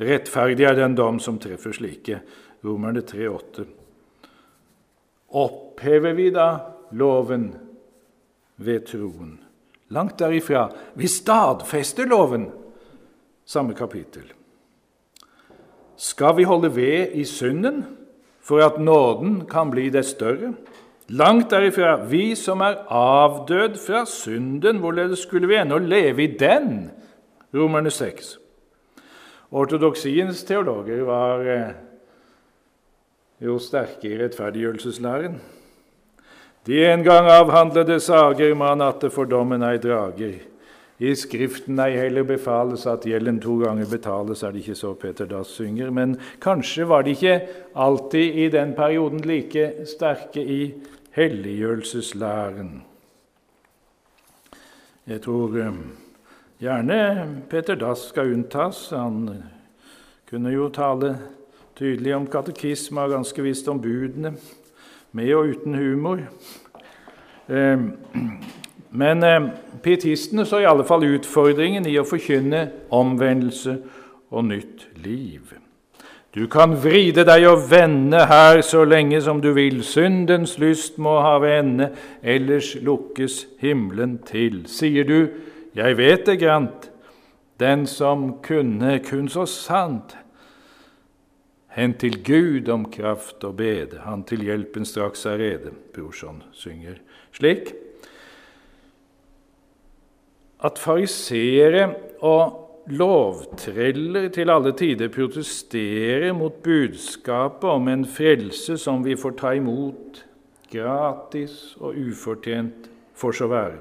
Rettferdig 0.00 0.66
er 0.66 0.80
den 0.80 0.96
dom 0.98 1.20
som 1.22 1.36
treffer 1.38 1.76
slike. 1.76 2.18
Romerne 2.64 3.00
3,8. 3.00 3.64
Opphever 5.28 6.12
vi 6.12 6.30
da 6.30 6.58
loven 6.90 7.54
ved 8.56 8.86
troen? 8.86 9.40
Langt 9.88 10.18
derifra. 10.18 10.70
Vi 10.94 11.06
stadfester 11.06 12.06
loven. 12.06 12.48
Samme 13.44 13.74
kapittel. 13.74 14.32
Skal 15.96 16.36
vi 16.36 16.42
holde 16.42 16.76
ved 16.76 17.12
i 17.12 17.24
synden 17.24 17.84
for 18.40 18.64
at 18.64 18.80
nåden 18.80 19.46
kan 19.46 19.70
bli 19.70 19.90
det 19.90 20.06
større? 20.06 20.54
Langt 21.08 21.50
derifra. 21.50 22.04
Vi 22.08 22.34
som 22.34 22.60
er 22.60 22.80
avdød 22.88 23.76
fra 23.86 24.04
synden, 24.06 24.78
hvorledes 24.78 25.18
skulle 25.18 25.48
vi 25.48 25.56
ennå 25.60 25.78
leve 25.78 26.24
i 26.24 26.36
den? 26.38 26.90
Romerne 27.54 27.90
6. 27.90 28.38
Ortodoksiens 29.50 30.44
teologer 30.44 31.04
var 31.04 31.40
eh, 31.40 31.68
jo 33.44 33.58
sterke 33.58 34.08
i 34.08 34.18
rettferdiggjørelseslæren. 34.18 35.38
De 36.66 36.80
en 36.88 37.04
gang 37.04 37.28
avhandlede 37.28 38.00
sager 38.00 38.54
man 38.56 38.80
atte 38.80 39.10
for 39.12 39.28
dommen 39.28 39.62
ei 39.62 39.76
drager. 39.76 40.38
I 40.98 41.10
Skriften 41.18 41.80
ei 41.82 41.96
heller 41.98 42.24
befales 42.24 42.86
at 42.86 43.04
gjelden 43.04 43.40
to 43.42 43.58
ganger 43.60 43.88
betales, 43.90 44.42
er 44.42 44.54
det 44.54 44.62
ikke 44.62 44.78
så 44.78 44.94
Peter 44.94 45.26
Dass 45.26 45.50
synger. 45.52 45.90
Men 45.90 46.16
kanskje 46.40 46.88
var 46.88 47.02
de 47.02 47.10
ikke 47.10 47.40
alltid 47.74 48.38
i 48.44 48.48
den 48.48 48.74
perioden 48.74 49.20
like 49.20 49.72
sterke 49.84 50.40
i 50.40 50.74
helliggjørelseslæren. 51.18 52.82
Jeg 55.06 55.20
tror 55.22 55.58
eh, 55.58 55.72
gjerne 56.60 57.42
Peter 57.50 57.74
Dass 57.74 58.08
skal 58.08 58.32
unntas. 58.32 58.90
Han 58.90 59.42
kunne 60.30 60.54
jo 60.54 60.68
tale 60.68 61.18
tydelig 61.78 62.14
om 62.16 62.26
katekisme 62.30 63.02
og 63.02 63.10
ganske 63.16 63.42
visst 63.42 63.68
om 63.68 63.80
budene, 63.82 64.34
med 65.12 65.34
og 65.34 65.48
uten 65.54 65.74
humor. 65.74 66.22
Ehm, 67.48 67.90
men 68.90 69.22
ehm, 69.22 69.50
pietistene 69.82 70.46
så 70.46 70.62
i 70.62 70.68
alle 70.70 70.86
fall 70.86 71.06
utfordringen 71.06 71.86
i 71.86 71.98
å 71.98 72.06
forkynne 72.06 72.68
omvendelse 72.94 73.76
og 74.30 74.48
nytt 74.48 74.88
liv. 75.04 75.54
Du 76.34 76.48
kan 76.50 76.74
vride 76.82 77.22
deg 77.26 77.44
og 77.46 77.68
vende 77.70 78.24
her 78.26 78.58
så 78.66 78.82
lenge 78.84 79.20
som 79.22 79.38
du 79.42 79.52
vil. 79.54 79.84
Syndens 79.86 80.56
lyst 80.58 80.98
må 80.98 81.20
ha 81.22 81.36
ende, 81.46 81.92
ellers 82.22 82.72
lukkes 82.82 83.44
himmelen 83.62 84.18
til. 84.26 84.64
Sier 84.66 85.06
du, 85.06 85.30
jeg 85.74 85.98
vet 85.98 86.26
det 86.26 86.40
grant, 86.42 86.90
den 87.62 87.86
som 87.86 88.40
kunne 88.42 88.98
kun 89.06 89.28
så 89.30 89.46
sant 89.46 90.16
Hent 91.74 91.98
til 91.98 92.20
Gud 92.22 92.68
om 92.70 92.84
kraft 92.90 93.42
og 93.44 93.56
bede, 93.58 93.98
han 94.04 94.22
til 94.28 94.44
hjelpen 94.46 94.86
straks 94.86 95.24
er 95.26 95.40
rede. 95.40 95.72
Brorson 95.94 96.42
synger 96.54 97.00
slik. 97.34 97.72
At 100.64 100.78
fariseere 100.78 101.88
og 102.22 102.60
lovtreller 102.86 104.28
til 104.28 104.52
alle 104.54 104.72
tider 104.76 105.10
protesterer 105.10 106.32
mot 106.36 106.62
budskapet 106.62 107.70
om 107.70 107.88
en 107.88 108.04
frelse 108.06 108.78
som 108.78 109.02
vi 109.04 109.16
får 109.18 109.34
ta 109.40 109.54
imot 109.58 110.22
gratis 110.70 111.74
og 111.80 111.98
ufortjent, 111.98 112.88
får 113.14 113.32
så 113.32 113.46
være. 113.50 113.78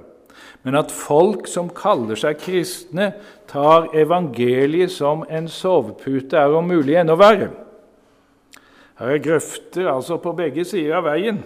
Men 0.63 0.75
at 0.75 0.91
folk 0.91 1.47
som 1.49 1.69
kaller 1.69 2.17
seg 2.17 2.39
kristne, 2.41 3.11
tar 3.49 3.91
evangeliet 3.93 4.91
som 4.91 5.25
en 5.29 5.47
sovepute, 5.47 6.37
er 6.37 6.53
om 6.57 6.69
mulig 6.69 6.97
enda 6.97 7.17
verre. 7.19 7.51
Her 8.99 9.15
er 9.15 9.23
grøfter 9.23 9.89
altså 9.89 10.17
på 10.21 10.35
begge 10.37 10.65
sider 10.65 10.99
av 10.99 11.07
veien. 11.07 11.41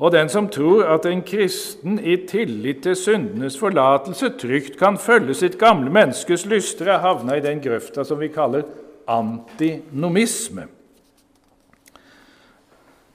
Og 0.00 0.12
den 0.14 0.30
som 0.32 0.48
tror 0.48 0.86
at 0.94 1.04
en 1.08 1.20
kristen 1.26 1.98
i 2.00 2.16
tillit 2.28 2.82
til 2.84 2.96
syndenes 2.96 3.58
forlatelse 3.60 4.32
trygt 4.40 4.78
kan 4.80 4.96
følge 4.98 5.36
sitt 5.36 5.58
gamle 5.60 5.92
menneskes 5.92 6.46
lyster, 6.48 6.88
er 6.88 7.04
havna 7.04 7.36
i 7.36 7.44
den 7.44 7.60
grøfta 7.60 8.04
som 8.04 8.20
vi 8.20 8.30
kaller 8.32 8.64
antinomisme. 9.10 10.68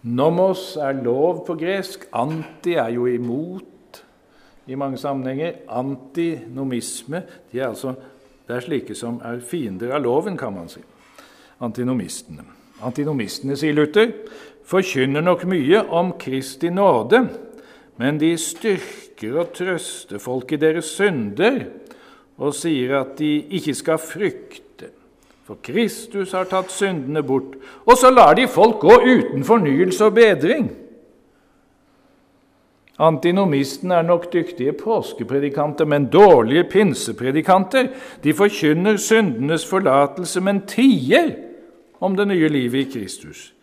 Nomos 0.05 0.75
er 0.77 1.01
lov 1.01 1.41
på 1.47 1.55
gresk. 1.57 2.05
Anti 2.13 2.75
er 2.77 2.91
jo 2.93 3.07
imot 3.09 4.01
i 4.69 4.77
mange 4.77 4.99
sammenhenger. 5.01 5.63
Antinomisme 5.69 7.23
de 7.51 7.59
er 7.59 7.71
altså, 7.71 7.95
det 8.45 8.59
er 8.59 8.67
slike 8.67 8.97
som 8.97 9.17
er 9.25 9.41
fiender 9.41 9.95
av 9.97 10.05
loven, 10.05 10.37
kan 10.37 10.53
man 10.53 10.69
si. 10.69 10.83
Antinomistene. 11.65 12.45
Antinomistene, 12.83 13.55
sier 13.55 13.75
Luther, 13.75 14.11
forkynner 14.67 15.23
nok 15.23 15.45
mye 15.47 15.83
om 15.93 16.11
Kristi 16.19 16.71
nåde, 16.73 17.21
men 18.01 18.19
de 18.19 18.33
styrker 18.39 19.37
og 19.37 19.45
å 19.45 19.51
trøste 19.55 20.19
folk 20.19 20.51
i 20.51 20.59
deres 20.59 20.89
synder, 20.97 21.61
og 22.35 22.55
sier 22.57 22.97
at 22.99 23.15
de 23.21 23.37
ikke 23.55 23.75
skal 23.77 24.01
frykte, 24.01 24.89
for 25.45 25.61
Kristus 25.63 26.33
har 26.35 26.49
tatt 26.51 26.73
syndene 26.73 27.21
bort. 27.23 27.53
Og 27.85 27.95
så 28.01 28.09
lar 28.11 28.33
de 28.35 28.47
folk 28.49 28.81
gå 28.83 28.97
uten 29.05 29.45
fornyelse 29.45 30.09
og 30.09 30.17
bedring. 30.17 30.67
Antinomistene 33.05 33.99
er 33.99 34.07
nok 34.07 34.29
dyktige 34.33 34.73
påskepredikanter, 34.79 35.87
men 35.87 36.09
dårlige 36.11 36.63
pinsepredikanter. 36.71 37.89
De 38.23 38.33
forkynner 38.33 38.97
syndenes 38.99 39.67
forlatelse, 39.67 40.41
men 40.41 40.63
tier 40.67 41.33
om 41.99 42.15
det 42.15 42.27
nye 42.27 42.49
livet 42.49 42.85
i 42.85 42.91
Kristus. 42.91 43.53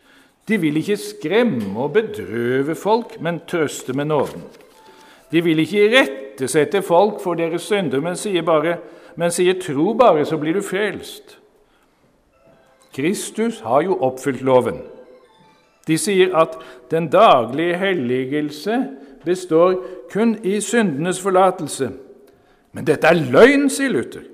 De 0.48 0.58
vil 0.60 0.76
ikke 0.76 0.96
skremme 0.96 1.78
og 1.80 1.92
bedrøve 1.92 2.74
folk, 2.74 3.20
men 3.20 3.40
trøste 3.48 3.92
med 3.92 4.10
nåden. 4.10 4.42
De 5.32 5.42
vil 5.44 5.58
ikke 5.58 5.84
irettesette 5.86 6.82
folk 6.82 7.20
for 7.22 7.38
deres 7.38 7.62
synder, 7.62 8.00
men 8.00 8.16
sier, 8.16 8.42
bare, 8.42 8.76
men 9.16 9.30
sier 9.30 9.54
'tro 9.60 9.94
bare, 9.94 10.24
så 10.24 10.36
blir 10.36 10.52
du 10.52 10.60
frelst'. 10.60 11.38
Kristus 12.92 13.60
har 13.60 13.82
jo 13.82 13.96
oppfylt 14.00 14.42
loven. 14.42 14.82
De 15.86 15.98
sier 15.98 16.36
at 16.36 16.58
den 16.90 17.08
daglige 17.08 17.76
helligelse 17.76 18.88
består 19.24 19.74
kun 20.12 20.36
i 20.44 20.60
syndenes 20.60 21.20
forlatelse. 21.20 21.90
Men 22.72 22.84
dette 22.84 23.06
er 23.06 23.24
løgn, 23.32 23.70
sier 23.70 23.90
Luther. 23.90 24.31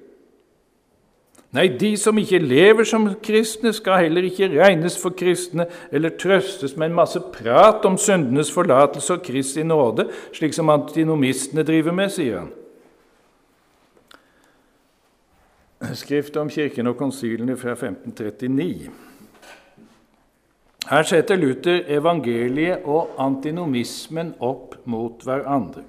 Nei, 1.56 1.64
de 1.80 1.94
som 1.96 2.18
ikke 2.20 2.42
lever 2.44 2.84
som 2.84 3.06
kristne, 3.24 3.72
skal 3.72 4.02
heller 4.04 4.26
ikke 4.28 4.50
regnes 4.52 4.98
for 5.00 5.16
kristne 5.16 5.64
eller 5.92 6.12
trøstes 6.20 6.76
med 6.76 6.90
en 6.90 6.98
masse 6.98 7.20
prat 7.32 7.86
om 7.88 7.96
syndenes 7.96 8.52
forlatelse 8.52 9.16
og 9.16 9.24
Kristi 9.24 9.64
nåde, 9.64 10.10
slik 10.36 10.52
som 10.52 10.68
antinomistene 10.68 11.64
driver 11.64 11.96
med, 11.96 12.12
sier 12.12 12.42
han. 12.42 12.52
Skriftet 15.96 16.36
om 16.36 16.50
Kirken 16.52 16.90
og 16.90 16.98
konsilene 16.98 17.56
fra 17.56 17.72
1539. 17.72 18.90
Her 20.88 21.04
setter 21.06 21.36
Luther 21.36 21.84
evangeliet 21.88 22.84
og 22.84 23.14
antinomismen 23.20 24.34
opp 24.40 24.74
mot 24.84 25.24
hverandre. 25.24 25.84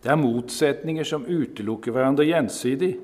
Det 0.00 0.08
er 0.08 0.16
motsetninger 0.16 1.04
som 1.04 1.26
utelukker 1.28 1.92
hverandre 1.92 2.24
gjensidig. 2.24 2.94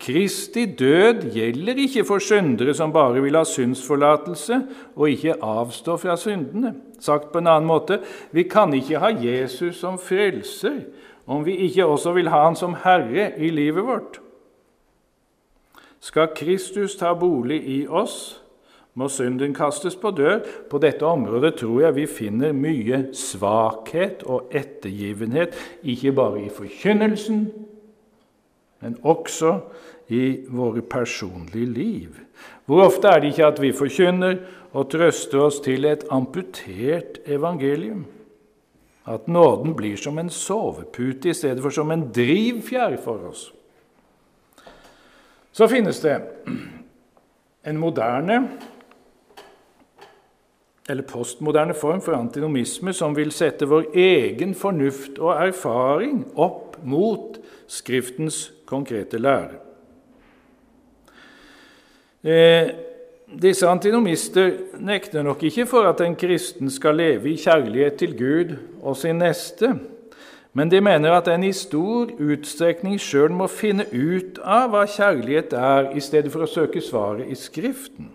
Kristi 0.00 0.64
død 0.76 1.26
gjelder 1.32 1.80
ikke 1.80 2.04
for 2.04 2.20
syndere 2.20 2.74
som 2.76 2.92
bare 2.92 3.20
vil 3.24 3.36
ha 3.36 3.44
syndsforlatelse 3.48 4.60
og 4.94 5.10
ikke 5.10 5.36
avstå 5.44 5.96
fra 6.00 6.16
syndene. 6.20 6.74
Sagt 7.00 7.32
på 7.32 7.40
en 7.40 7.50
annen 7.52 7.68
måte 7.68 8.00
vi 8.32 8.46
kan 8.48 8.72
ikke 8.76 9.00
ha 9.00 9.12
Jesus 9.12 9.80
som 9.80 10.00
frelser 10.00 10.80
om 11.26 11.44
vi 11.44 11.56
ikke 11.66 11.86
også 11.86 12.12
vil 12.12 12.30
ha 12.30 12.44
Han 12.44 12.56
som 12.56 12.76
Herre 12.84 13.32
i 13.38 13.50
livet 13.50 13.84
vårt. 13.84 14.20
Skal 16.00 16.28
Kristus 16.36 16.96
ta 16.96 17.14
bolig 17.14 17.64
i 17.66 17.86
oss, 17.88 18.42
må 18.96 19.08
synden 19.12 19.54
kastes 19.54 19.96
på 20.00 20.10
dør. 20.16 20.40
På 20.70 20.80
dette 20.80 21.04
området 21.06 21.58
tror 21.60 21.82
jeg 21.84 21.96
vi 21.98 22.06
finner 22.08 22.56
mye 22.56 23.02
svakhet 23.16 24.24
og 24.24 24.52
ettergivenhet, 24.56 25.54
ikke 25.84 26.14
bare 26.16 26.46
i 26.46 26.52
forkynnelsen, 26.52 27.46
men 28.80 28.96
også 29.04 29.58
i 30.08 30.46
våre 30.48 30.82
personlige 30.82 31.66
liv. 31.66 32.20
Hvor 32.66 32.86
ofte 32.86 33.08
er 33.08 33.20
det 33.20 33.34
ikke 33.34 33.46
at 33.46 33.60
vi 33.62 33.72
forkynner 33.76 34.38
og 34.76 34.90
trøster 34.92 35.44
oss 35.44 35.58
til 35.64 35.84
et 35.88 36.04
amputert 36.12 37.20
evangelium? 37.26 38.04
At 39.06 39.28
nåden 39.28 39.76
blir 39.78 39.96
som 39.96 40.18
en 40.18 40.30
sovepute 40.30 41.30
i 41.30 41.34
stedet 41.34 41.62
for 41.62 41.70
som 41.70 41.90
en 41.94 42.08
drivfjær 42.14 42.96
for 43.04 43.28
oss. 43.28 43.50
Så 45.52 45.68
finnes 45.70 46.00
det 46.02 46.16
en 47.66 47.78
moderne 47.78 48.40
eller 50.88 51.02
postmoderne 51.02 51.74
form 51.74 52.00
for 52.00 52.14
antinomisme 52.14 52.92
som 52.94 53.14
vil 53.16 53.32
sette 53.34 53.66
vår 53.66 53.90
egen 53.98 54.54
fornuft 54.54 55.18
og 55.18 55.34
erfaring 55.48 56.24
opp 56.34 56.78
mot 56.86 57.40
Skriftens 57.66 58.52
konkrete 58.62 59.18
lære. 59.18 59.56
Eh, 62.22 62.68
disse 63.26 63.66
antinomister 63.66 64.52
nekter 64.78 65.24
nok 65.26 65.42
ikke 65.48 65.66
for 65.66 65.88
at 65.90 66.00
en 66.04 66.14
kristen 66.14 66.70
skal 66.70 66.94
leve 67.00 67.32
i 67.32 67.40
kjærlighet 67.42 67.98
til 67.98 68.14
Gud 68.18 68.52
og 68.82 68.96
sin 68.96 69.18
neste, 69.18 69.72
men 70.54 70.70
de 70.70 70.80
mener 70.80 71.12
at 71.12 71.28
en 71.28 71.44
i 71.44 71.52
stor 71.52 72.12
utstrekning 72.22 73.00
sjøl 73.02 73.34
må 73.34 73.48
finne 73.50 73.88
ut 73.90 74.38
av 74.40 74.70
hva 74.70 74.86
kjærlighet 74.86 75.52
er, 75.58 75.90
i 75.98 76.00
stedet 76.00 76.30
for 76.32 76.46
å 76.46 76.48
søke 76.50 76.80
svaret 76.80 77.26
i 77.26 77.34
Skriften. 77.34 78.08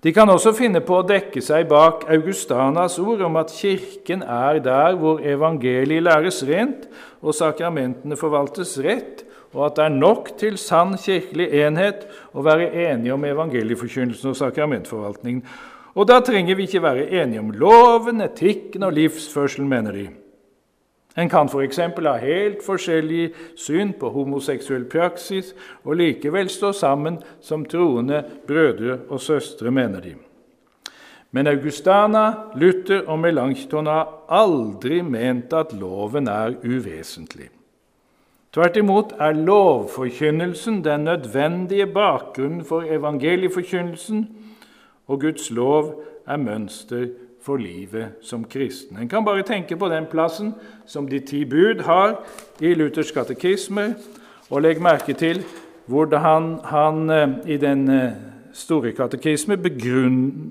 De 0.00 0.12
kan 0.16 0.30
også 0.32 0.54
finne 0.56 0.80
på 0.80 0.96
å 0.96 1.04
dekke 1.04 1.42
seg 1.44 1.66
bak 1.68 2.06
Augustanas 2.08 2.94
ord 3.02 3.20
om 3.26 3.34
at 3.36 3.52
Kirken 3.52 4.22
er 4.24 4.62
der 4.64 4.94
hvor 4.96 5.20
evangeliet 5.20 6.06
læres 6.06 6.40
rent 6.48 6.86
og 7.20 7.36
sakramentene 7.36 8.16
forvaltes 8.16 8.78
rett, 8.80 9.26
og 9.52 9.66
at 9.66 9.76
det 9.76 9.84
er 9.84 9.98
nok 9.98 10.30
til 10.40 10.56
sann 10.62 10.94
kirkelig 10.96 11.50
enhet 11.66 12.06
å 12.32 12.44
være 12.46 12.70
enige 12.86 13.12
om 13.12 13.26
evangelieforkynnelsen 13.28 14.30
og 14.32 14.38
sakramentforvaltningen. 14.38 15.44
Og 15.98 16.06
da 16.08 16.20
trenger 16.24 16.56
vi 16.56 16.68
ikke 16.70 16.84
være 16.84 17.08
enige 17.20 17.42
om 17.42 17.50
loven, 17.52 18.22
etikken 18.24 18.86
og 18.86 18.94
livsførselen, 18.96 19.68
mener 19.68 19.96
de. 19.98 20.06
En 21.16 21.28
kan 21.28 21.48
f.eks. 21.48 21.78
ha 21.78 22.16
helt 22.22 22.62
forskjellig 22.62 23.30
syn 23.58 23.92
på 23.98 24.12
homoseksuell 24.14 24.84
praksis 24.90 25.54
og 25.84 25.98
likevel 25.98 26.48
stå 26.48 26.72
sammen 26.72 27.18
som 27.42 27.64
troende 27.66 28.22
brødre 28.46 29.00
og 29.08 29.20
søstre, 29.20 29.70
mener 29.70 30.00
de. 30.00 30.14
Men 31.30 31.46
Augustana, 31.46 32.50
Luther 32.54 33.06
og 33.06 33.18
Melanchthon 33.18 33.86
har 33.86 34.08
aldri 34.28 35.02
ment 35.02 35.52
at 35.54 35.72
loven 35.72 36.28
er 36.28 36.56
uvesentlig. 36.64 37.50
Tvert 38.50 38.76
imot 38.76 39.12
er 39.22 39.36
lovforkynnelsen 39.38 40.80
den 40.82 41.06
nødvendige 41.06 41.86
bakgrunnen 41.86 42.64
for 42.66 42.82
evangelieforkynnelsen, 42.82 44.24
og 45.06 45.20
Guds 45.20 45.50
lov 45.50 46.02
er 46.26 46.36
mønster 46.36 47.06
for 47.42 47.56
livet 47.56 48.20
som 48.22 48.44
kristen. 48.44 48.98
En 49.00 49.08
kan 49.08 49.24
bare 49.24 49.42
tenke 49.42 49.76
på 49.76 49.88
den 49.88 50.06
plassen 50.10 50.54
som 50.86 51.08
de 51.08 51.20
ti 51.20 51.44
bud 51.44 51.84
har 51.86 52.20
i 52.60 52.74
Luthers 52.74 53.12
katekisme, 53.12 53.94
og 54.50 54.62
legg 54.62 54.80
merke 54.82 55.14
til 55.14 55.44
hvordan 55.90 56.20
han, 56.20 56.48
han 56.64 57.10
eh, 57.10 57.54
i 57.54 57.56
den 57.56 57.88
eh, 57.90 58.18
store 58.52 58.92
katekisme 58.92 59.56
begrunner, 59.56 60.50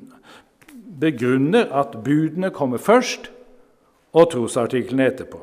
begrunner 1.00 1.70
at 1.72 2.00
budene 2.04 2.50
kommer 2.50 2.78
først, 2.78 3.32
og 4.14 4.32
trosartiklene 4.32 5.06
etterpå. 5.06 5.40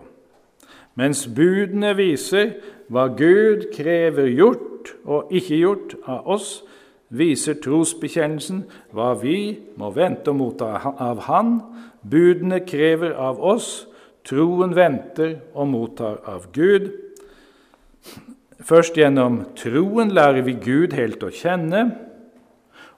Mens 0.99 1.27
budene 1.31 1.93
viser 1.97 2.57
hva 2.91 3.07
Gud 3.15 3.69
krever 3.75 4.31
gjort 4.33 4.95
og 5.05 5.31
ikke 5.35 5.61
gjort 5.61 5.95
av 6.03 6.27
oss, 6.37 6.65
viser 7.15 7.59
trosbekjennelsen 7.63 8.65
hva 8.95 9.13
vi 9.21 9.39
må 9.79 9.93
vente 9.95 10.33
og 10.33 10.41
motta 10.41 10.73
av 10.83 11.27
Han. 11.29 11.61
Budene 12.07 12.63
krever 12.67 13.15
av 13.19 13.41
oss, 13.43 13.87
troen 14.27 14.75
venter 14.75 15.39
og 15.55 15.71
mottar 15.71 16.21
av 16.27 16.51
Gud. 16.55 16.91
Først 18.67 18.97
gjennom 18.99 19.43
troen 19.59 20.11
lærer 20.15 20.43
vi 20.47 20.57
Gud 20.59 20.97
helt 20.97 21.23
å 21.23 21.31
kjenne, 21.31 21.89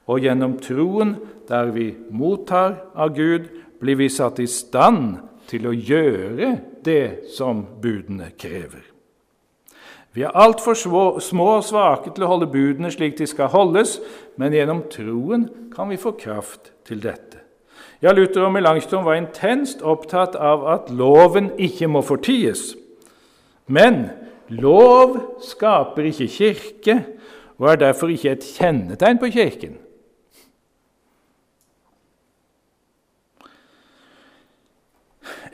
og 0.08 0.24
gjennom 0.24 0.56
troen, 0.64 1.16
der 1.48 1.72
vi 1.72 1.90
mottar 2.10 2.78
av 2.96 3.12
Gud, 3.16 3.48
blir 3.80 3.98
vi 4.00 4.08
satt 4.12 4.40
i 4.40 4.48
stand 4.48 5.18
til 5.48 5.68
å 5.68 5.74
gjøre 5.74 6.54
det 6.84 7.28
som 7.32 7.64
budene 7.80 8.32
krever. 8.40 8.97
Vi 10.18 10.24
er 10.26 10.34
altfor 10.34 10.74
små 10.74 11.44
og 11.46 11.62
svake 11.62 12.10
til 12.10 12.24
å 12.26 12.28
holde 12.32 12.48
budene 12.50 12.88
slik 12.90 13.12
de 13.20 13.26
skal 13.30 13.52
holdes, 13.52 14.00
men 14.34 14.50
gjennom 14.50 14.80
troen 14.90 15.44
kan 15.70 15.86
vi 15.92 15.98
få 16.00 16.10
kraft 16.18 16.72
til 16.88 16.98
dette. 17.04 17.38
Ja, 18.02 18.10
Luther 18.10 18.48
og 18.48 18.50
Melanchthon 18.56 19.04
var 19.06 19.14
intenst 19.14 19.84
opptatt 19.86 20.34
av 20.34 20.64
at 20.72 20.88
loven 20.90 21.52
ikke 21.54 21.86
må 21.86 22.02
forties. 22.02 22.72
Men 23.70 24.08
lov 24.50 25.14
skaper 25.46 26.08
ikke 26.10 26.26
kirke 26.34 26.96
og 27.60 27.68
er 27.70 27.78
derfor 27.84 28.10
ikke 28.10 28.32
et 28.34 28.48
kjennetegn 28.56 29.22
på 29.22 29.30
Kirken. 29.36 29.78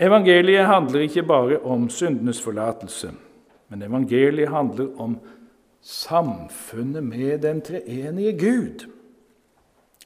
Evangeliet 0.01 0.73
handler 0.73 1.05
ikke 1.05 1.29
bare 1.29 1.61
om 1.61 1.91
syndenes 1.93 2.41
forlatelse. 2.41 3.13
Men 3.69 3.83
evangeliet 3.83 4.53
handler 4.53 4.91
om 5.01 5.19
samfunnet 5.85 7.05
med 7.05 7.39
den 7.45 7.61
treenige 7.65 8.33
Gud. 8.39 8.87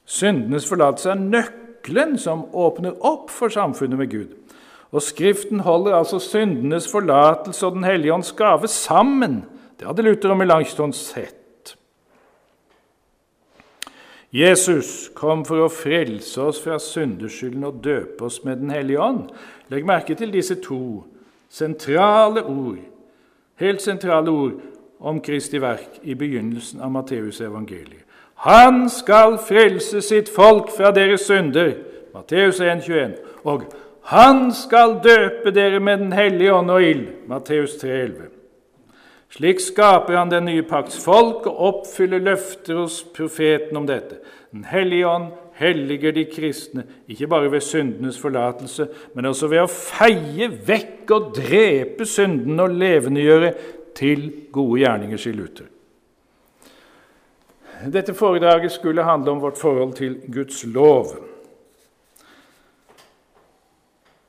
Syndenes 0.09 0.69
forlatelse 0.69 1.11
er 1.11 1.21
nøkkelen 1.21 2.17
som 2.19 2.47
åpner 2.57 2.97
opp 3.05 3.31
for 3.31 3.53
samfunnet 3.53 3.99
med 3.99 4.11
Gud. 4.11 4.31
Og 4.91 5.03
Skriften 5.05 5.61
holder 5.61 5.99
altså 5.99 6.19
syndenes 6.19 6.89
forlatelse 6.91 7.67
og 7.67 7.75
Den 7.75 7.85
hellige 7.85 8.15
ånds 8.15 8.33
gave 8.33 8.69
sammen. 8.69 9.45
Det 9.79 9.87
hadde 9.87 10.03
Luther 10.03 10.31
og 10.31 10.39
Melanchthon 10.41 10.93
sett. 10.93 11.77
Jesus 14.33 15.09
kom 15.17 15.45
for 15.49 15.65
å 15.65 15.71
frelse 15.73 16.43
oss 16.43 16.59
fra 16.61 16.77
syndeskylden 16.83 17.65
og 17.65 17.79
døpe 17.85 18.27
oss 18.27 18.43
med 18.45 18.61
Den 18.61 18.73
hellige 18.73 19.01
ånd. 19.01 19.31
Legg 19.73 19.87
merke 19.89 20.17
til 20.17 20.33
disse 20.33 20.59
to 20.61 21.05
sentrale 21.49 22.43
ord, 22.45 22.81
helt 23.59 23.83
sentrale 23.83 24.31
ord 24.31 24.53
om 24.99 25.21
Kristi 25.21 25.61
verk 25.63 26.01
i 26.03 26.15
begynnelsen 26.15 26.81
av 26.81 26.91
Matteus 26.91 27.41
evangeliet. 27.41 28.05
Han 28.39 28.87
skal 28.91 29.39
frelse 29.43 30.03
sitt 30.03 30.29
folk 30.31 30.71
fra 30.71 30.93
deres 30.95 31.27
synder, 31.27 31.73
Matteus 32.15 32.61
1,21. 32.63 33.17
Og 33.43 33.65
han 34.09 34.53
skal 34.55 35.01
døpe 35.05 35.51
dere 35.51 35.81
med 35.81 35.99
Den 35.99 36.13
hellige 36.13 36.55
ånd 36.55 36.71
og 36.71 36.83
ild, 36.83 37.07
Matteus 37.27 37.75
3,11. 37.83 38.31
Slik 39.31 39.61
skaper 39.61 40.17
han 40.17 40.31
den 40.31 40.47
nye 40.49 40.63
pakts 40.63 41.03
folk 41.05 41.47
og 41.47 41.59
oppfyller 41.69 42.23
løfter 42.25 42.79
hos 42.79 43.03
profeten 43.15 43.77
om 43.77 43.87
dette. 43.87 44.23
Den 44.53 44.65
hellige 44.65 45.09
ånd 45.09 45.33
helliger 45.59 46.15
de 46.15 46.25
kristne, 46.31 46.85
ikke 47.09 47.29
bare 47.31 47.51
ved 47.53 47.65
syndenes 47.65 48.19
forlatelse, 48.21 48.89
men 49.15 49.27
også 49.31 49.51
ved 49.51 49.65
å 49.65 49.71
feie 49.71 50.51
vekk 50.69 51.11
og 51.17 51.33
drepe 51.39 52.07
synden 52.07 52.61
og 52.63 52.77
levendegjøre 52.79 53.53
til 53.99 54.29
gode 54.55 54.85
gjerninger, 54.85 55.21
sier 55.21 55.37
Luther. 55.37 55.67
Dette 57.79 58.15
foredraget 58.15 58.73
skulle 58.75 59.07
handle 59.07 59.37
om 59.37 59.43
vårt 59.43 59.59
forhold 59.59 59.95
til 59.99 60.19
Guds 60.35 60.65
lov. 60.67 61.15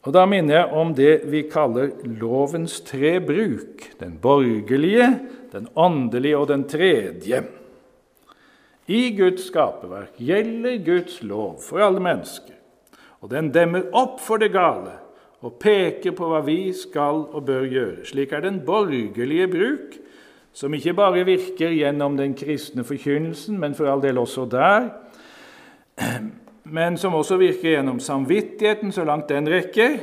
Og 0.07 0.13
Da 0.13 0.25
minner 0.25 0.55
jeg 0.55 0.77
om 0.79 0.93
det 0.95 1.13
vi 1.29 1.43
kaller 1.51 1.91
lovens 2.05 2.79
tre 2.81 3.19
bruk. 3.19 3.83
Den 3.99 4.17
borgerlige, 4.21 5.09
den 5.51 5.67
åndelige 5.75 6.37
og 6.37 6.47
den 6.47 6.63
tredje. 6.69 7.43
I 8.89 9.11
Guds 9.13 9.45
skaperverk 9.51 10.17
gjelder 10.17 10.79
Guds 10.85 11.19
lov 11.21 11.59
for 11.61 11.83
alle 11.85 12.01
mennesker. 12.01 12.55
Og 13.21 13.29
den 13.29 13.51
demmer 13.53 13.91
opp 13.93 14.17
for 14.23 14.41
det 14.41 14.49
gale 14.55 14.95
og 15.45 15.59
peker 15.61 16.15
på 16.17 16.29
hva 16.31 16.41
vi 16.43 16.71
skal 16.75 17.21
og 17.29 17.45
bør 17.47 17.67
gjøre. 17.69 18.05
Slik 18.09 18.33
er 18.33 18.43
den 18.43 18.61
borgerlige 18.65 19.47
bruk, 19.51 19.99
som 20.53 20.73
ikke 20.73 20.95
bare 20.97 21.23
virker 21.27 21.71
gjennom 21.71 22.17
den 22.17 22.33
kristne 22.35 22.83
forkynnelsen, 22.83 23.59
men 23.59 23.75
for 23.77 23.91
all 23.91 24.01
del 24.03 24.17
også 24.19 24.47
der, 24.49 24.89
men 26.79 26.97
som 26.97 27.15
også 27.15 27.37
virker 27.39 27.75
gjennom 27.77 28.01
samvittigheten, 28.03 28.91
så 28.91 29.05
langt 29.07 29.29
den 29.29 29.47
rekker, 29.51 29.99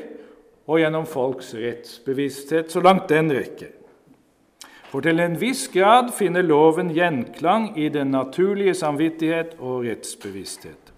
og 0.67 0.81
gjennom 0.81 1.07
folks 1.07 1.53
rettsbevissthet, 1.59 2.73
så 2.73 2.81
langt 2.81 3.11
den 3.11 3.31
rekker. 3.35 3.75
For 4.91 5.03
til 5.03 5.21
en 5.21 5.35
viss 5.41 5.67
grad 5.73 6.13
finner 6.15 6.47
loven 6.47 6.93
gjenklang 6.95 7.73
i 7.79 7.89
den 7.93 8.15
naturlige 8.15 8.75
samvittighet 8.75 9.57
og 9.59 9.85
rettsbevissthet. 9.85 10.93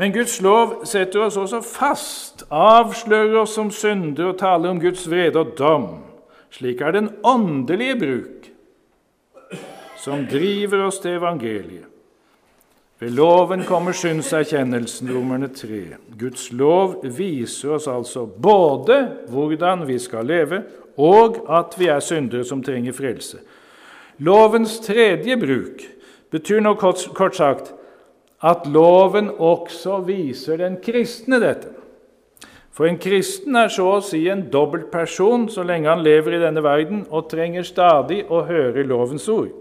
Men 0.00 0.14
Guds 0.14 0.38
lov 0.40 0.78
setter 0.88 1.26
oss 1.26 1.36
også 1.36 1.60
fast, 1.66 2.46
avslører 2.48 3.42
oss 3.42 3.58
som 3.58 3.68
syndere 3.74 4.30
og 4.32 4.38
taler 4.40 4.72
om 4.72 4.80
Guds 4.80 5.04
vrede 5.10 5.42
og 5.42 5.52
dom. 5.58 5.88
Slik 6.50 6.80
er 6.80 6.94
den 6.96 7.10
åndelige 7.26 7.98
bruk, 8.00 8.48
som 10.00 10.24
driver 10.30 10.86
oss 10.86 11.02
til 11.02 11.18
evangeliet. 11.18 11.89
Ved 13.00 13.14
loven 13.16 13.62
kommer 13.64 13.92
synserkjennelsen, 13.96 15.08
Romerne 15.08 15.48
3. 15.48 15.96
Guds 16.20 16.50
lov 16.52 16.98
viser 17.16 17.78
oss 17.78 17.86
altså 17.88 18.26
både 18.28 18.98
hvordan 19.32 19.86
vi 19.88 19.96
skal 19.98 20.28
leve, 20.28 20.58
og 21.00 21.38
at 21.48 21.78
vi 21.80 21.88
er 21.88 22.02
syndere 22.04 22.44
som 22.44 22.60
trenger 22.62 22.92
frelse. 22.92 23.40
Lovens 24.20 24.76
tredje 24.84 25.36
bruk 25.40 25.86
betyr 26.30 26.60
nå 26.60 26.74
kort 26.76 27.36
sagt 27.36 27.72
at 28.44 28.68
loven 28.68 29.30
også 29.32 30.02
viser 30.04 30.60
den 30.60 30.76
kristne 30.84 31.40
dette. 31.40 31.72
For 32.76 32.84
en 32.84 33.00
kristen 33.00 33.56
er 33.56 33.72
så 33.72 33.86
å 33.94 34.04
si 34.04 34.26
en 34.28 34.44
dobbeltperson 34.52 35.48
så 35.48 35.64
lenge 35.64 35.88
han 35.88 36.04
lever 36.04 36.36
i 36.36 36.44
denne 36.44 36.60
verden 36.64 37.06
og 37.08 37.32
trenger 37.32 37.64
stadig 37.64 38.26
å 38.28 38.44
høre 38.44 38.84
lovens 38.84 39.24
ord. 39.32 39.56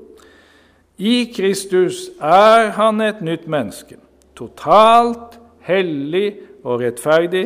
I 1.00 1.32
Kristus 1.32 2.10
er 2.20 2.74
han 2.76 3.00
et 3.02 3.22
nytt 3.24 3.48
menneske, 3.48 3.96
totalt 4.36 5.38
hellig 5.64 6.34
og 6.68 6.82
rettferdig. 6.82 7.46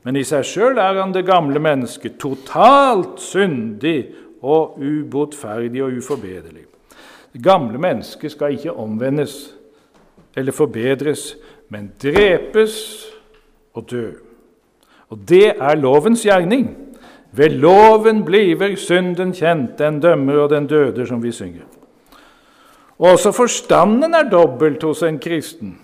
Men 0.00 0.16
i 0.16 0.24
seg 0.24 0.46
sjøl 0.48 0.78
er 0.80 0.96
han 0.96 1.12
det 1.12 1.26
gamle 1.28 1.60
mennesket, 1.60 2.16
totalt 2.16 3.20
syndig 3.20 4.14
og 4.40 4.78
ubotferdig 4.80 5.82
og 5.84 5.98
uforbederlig. 6.00 6.64
Det 7.32 7.42
gamle 7.44 7.78
mennesket 7.78 8.32
skal 8.32 8.56
ikke 8.56 8.72
omvendes 8.72 9.52
eller 10.36 10.56
forbedres, 10.56 11.34
men 11.68 11.90
drepes 12.02 12.78
og 13.76 13.90
dø. 13.90 14.06
Og 15.12 15.20
det 15.28 15.52
er 15.52 15.76
lovens 15.76 16.22
gjerning. 16.24 16.70
Ved 17.32 17.60
loven 17.60 18.24
bliver 18.24 18.72
synden 18.76 19.34
kjent, 19.36 19.76
den 19.78 20.00
dømmer 20.00 20.46
og 20.46 20.50
den 20.50 20.66
døder, 20.66 21.04
som 21.04 21.22
vi 21.22 21.32
synger. 21.32 21.68
Også 23.00 23.32
forstanden 23.32 24.14
er 24.14 24.28
dobbelt 24.28 24.82
hos 24.84 25.02
en 25.02 25.18
kristen. 25.18 25.78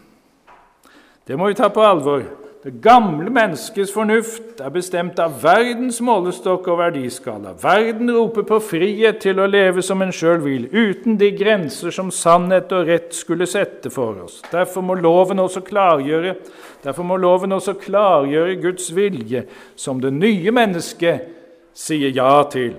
Det 1.26 1.38
må 1.38 1.48
vi 1.48 1.57
ta 1.57 1.70
på 1.72 1.81
alvor. 1.83 2.22
Det 2.66 2.81
gamle 2.83 3.31
menneskets 3.31 3.92
fornuft 3.94 4.59
er 4.61 4.72
bestemt 4.74 5.20
av 5.22 5.37
verdens 5.38 6.00
målestokk 6.02 6.66
og 6.72 6.81
verdiskala. 6.81 7.52
Verden 7.62 8.11
roper 8.11 8.42
på 8.48 8.59
frihet 8.59 9.20
til 9.22 9.38
å 9.38 9.46
leve 9.46 9.85
som 9.87 10.02
en 10.02 10.11
sjøl 10.11 10.40
vil, 10.42 10.64
uten 10.72 11.14
de 11.20 11.29
grenser 11.38 11.94
som 11.94 12.11
sannhet 12.11 12.74
og 12.74 12.90
rett 12.90 13.14
skulle 13.14 13.46
sette 13.46 13.92
for 13.94 14.18
oss. 14.24 14.40
Derfor 14.50 14.83
må 14.83 14.96
loven 14.98 15.38
også 15.44 15.62
klargjøre, 15.68 16.35
derfor 16.83 17.07
må 17.07 17.20
loven 17.22 17.55
også 17.55 17.76
klargjøre 17.85 18.59
Guds 18.64 18.90
vilje, 18.96 19.44
som 19.79 20.02
det 20.02 20.11
nye 20.16 20.50
mennesket 20.50 21.31
sier 21.70 22.11
ja 22.18 22.33
til. 22.50 22.74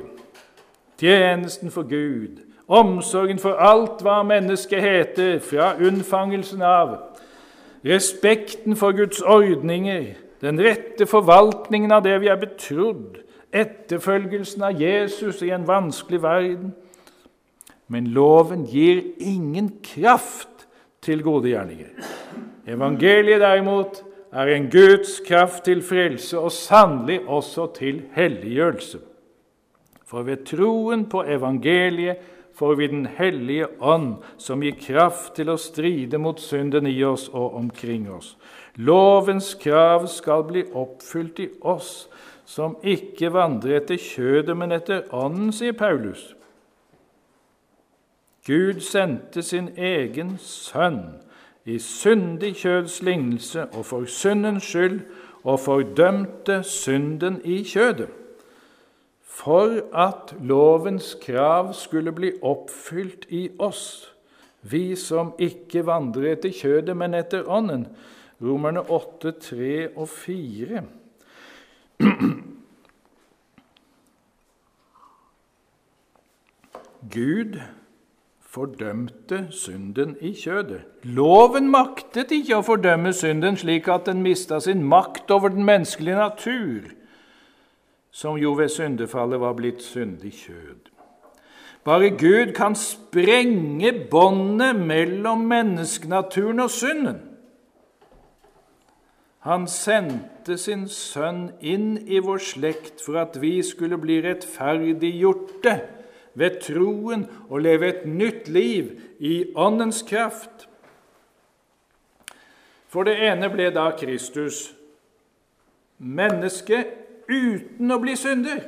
Tjenesten 1.00 1.72
for 1.72 1.88
Gud, 1.88 2.44
omsorgen 2.68 3.40
for 3.40 3.60
alt 3.64 4.04
hva 4.04 4.22
mennesket 4.28 4.84
heter, 4.84 5.38
fra 5.40 5.74
unnfangelsen 5.80 6.62
av, 6.62 6.98
respekten 7.88 8.76
for 8.76 8.96
Guds 8.98 9.22
ordninger, 9.22 10.16
den 10.42 10.60
rette 10.62 11.08
forvaltningen 11.10 11.92
av 11.92 12.04
det 12.06 12.18
vi 12.22 12.30
er 12.32 12.42
betrodd, 12.42 13.22
etterfølgelsen 13.56 14.68
av 14.68 14.82
Jesus 14.82 15.42
i 15.42 15.54
en 15.56 15.68
vanskelig 15.68 16.22
verden. 16.22 16.76
Men 17.88 18.12
loven 18.12 18.66
gir 18.68 19.00
ingen 19.24 19.72
kraft 19.84 20.68
til 21.02 21.24
gode 21.24 21.54
gjerninger. 21.54 21.94
Evangeliet 22.68 23.40
derimot 23.42 24.02
er 24.36 24.52
en 24.52 24.68
Guds 24.72 25.22
kraft 25.24 25.64
til 25.66 25.82
frelse 25.82 26.40
og 26.40 26.52
sannelig 26.52 27.22
også 27.24 27.70
til 27.78 28.02
helliggjørelse. 28.12 29.00
For 30.08 30.28
ved 30.28 30.44
troen 30.48 31.06
på 31.10 31.24
evangeliet 31.24 32.20
får 32.58 32.76
vi 32.76 32.88
Den 32.88 33.06
hellige 33.06 33.68
ånd, 33.80 34.16
som 34.38 34.64
gir 34.64 34.80
kraft 34.82 35.36
til 35.36 35.50
å 35.50 35.60
stride 35.62 36.18
mot 36.18 36.40
synden 36.42 36.88
i 36.90 37.04
oss 37.06 37.28
og 37.30 37.54
omkring 37.56 38.10
oss. 38.10 38.36
Lovens 38.76 39.54
krav 39.62 40.08
skal 40.08 40.44
bli 40.44 40.64
oppfylt 40.74 41.40
i 41.40 41.50
oss, 41.62 42.10
som 42.46 42.78
ikke 42.82 43.30
vandrer 43.34 43.82
etter 43.82 44.02
kjødet, 44.02 44.58
men 44.58 44.74
etter 44.74 45.06
ånden, 45.14 45.52
sier 45.54 45.78
Paulus. 45.78 46.34
Gud 48.48 48.82
sendte 48.82 49.44
sin 49.44 49.70
egen 49.78 50.38
sønn 50.40 51.20
i 51.68 51.78
syndig 51.84 52.56
kjøds 52.64 53.02
lignelse 53.04 53.68
og 53.74 53.86
for 53.86 54.06
syndens 54.10 54.64
skyld, 54.64 55.02
og 55.48 55.60
fordømte 55.60 56.64
synden 56.64 57.38
i 57.46 57.62
kjødet 57.64 58.10
for 59.38 59.82
at 59.94 60.36
lovens 60.42 61.16
krav 61.22 61.74
skulle 61.74 62.12
bli 62.12 62.32
oppfylt 62.42 63.26
i 63.30 63.50
oss, 63.60 64.14
vi 64.62 64.96
som 64.98 65.34
ikke 65.40 65.86
vandrer 65.86 66.32
etter 66.34 66.50
kjødet, 66.52 66.98
men 66.98 67.14
etter 67.14 67.46
Ånden. 67.46 67.88
Romerne 68.42 68.82
8, 68.82 69.32
3 69.42 69.90
og 69.98 70.10
4. 70.10 70.84
Gud 77.14 77.62
fordømte 78.42 79.48
synden 79.54 80.18
i 80.22 80.34
kjødet. 80.34 80.82
Loven 81.06 81.70
maktet 81.70 82.34
ikke 82.34 82.58
å 82.58 82.66
fordømme 82.66 83.14
synden 83.14 83.58
slik 83.58 83.88
at 83.90 84.10
den 84.10 84.22
mista 84.26 84.60
sin 84.62 84.82
makt 84.84 85.32
over 85.34 85.54
den 85.54 85.66
menneskelige 85.66 86.18
natur 86.18 86.98
som 88.18 88.38
jo 88.38 88.56
ved 88.58 88.70
syndefallet 88.74 89.40
var 89.40 89.54
blitt 89.54 89.84
syndig 89.86 90.32
kjød. 90.34 90.90
Bare 91.86 92.10
Gud 92.10 92.54
kan 92.58 92.76
sprenge 92.76 93.92
båndet 94.12 94.76
mellom 94.76 95.46
menneskenaturen 95.46 96.60
og 96.60 96.72
synden. 96.74 97.20
Han 99.46 99.68
sendte 99.68 100.58
sin 100.58 100.88
sønn 100.90 101.52
inn 101.62 101.94
i 102.08 102.18
vår 102.20 102.42
slekt 102.42 103.06
for 103.06 103.22
at 103.22 103.38
vi 103.42 103.62
skulle 103.64 104.02
bli 104.02 104.18
rettferdiggjorte 104.26 105.78
ved 106.34 106.60
troen 106.66 107.30
og 107.50 107.62
leve 107.62 107.94
et 107.94 108.06
nytt 108.10 108.50
liv 108.50 108.96
i 109.20 109.46
Åndens 109.56 110.02
kraft. 110.10 110.66
For 112.90 113.06
det 113.06 113.20
ene 113.30 113.54
ble 113.54 113.70
da 113.78 113.92
Kristus 114.00 114.72
menneske 115.98 116.82
uten 117.30 117.92
å 117.92 118.00
bli 118.02 118.16
synder. 118.20 118.64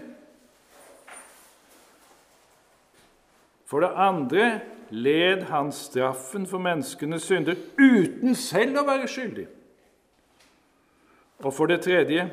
For 3.69 3.86
det 3.86 3.93
andre 3.95 4.50
led 4.89 5.45
han 5.52 5.72
straffen 5.72 6.48
for 6.50 6.62
menneskenes 6.63 7.28
synder 7.30 7.58
uten 7.78 8.36
selv 8.36 8.82
å 8.82 8.86
være 8.88 9.10
skyldig. 9.10 9.48
Og 11.45 11.54
for 11.54 11.69
det 11.69 11.84
tredje 11.86 12.26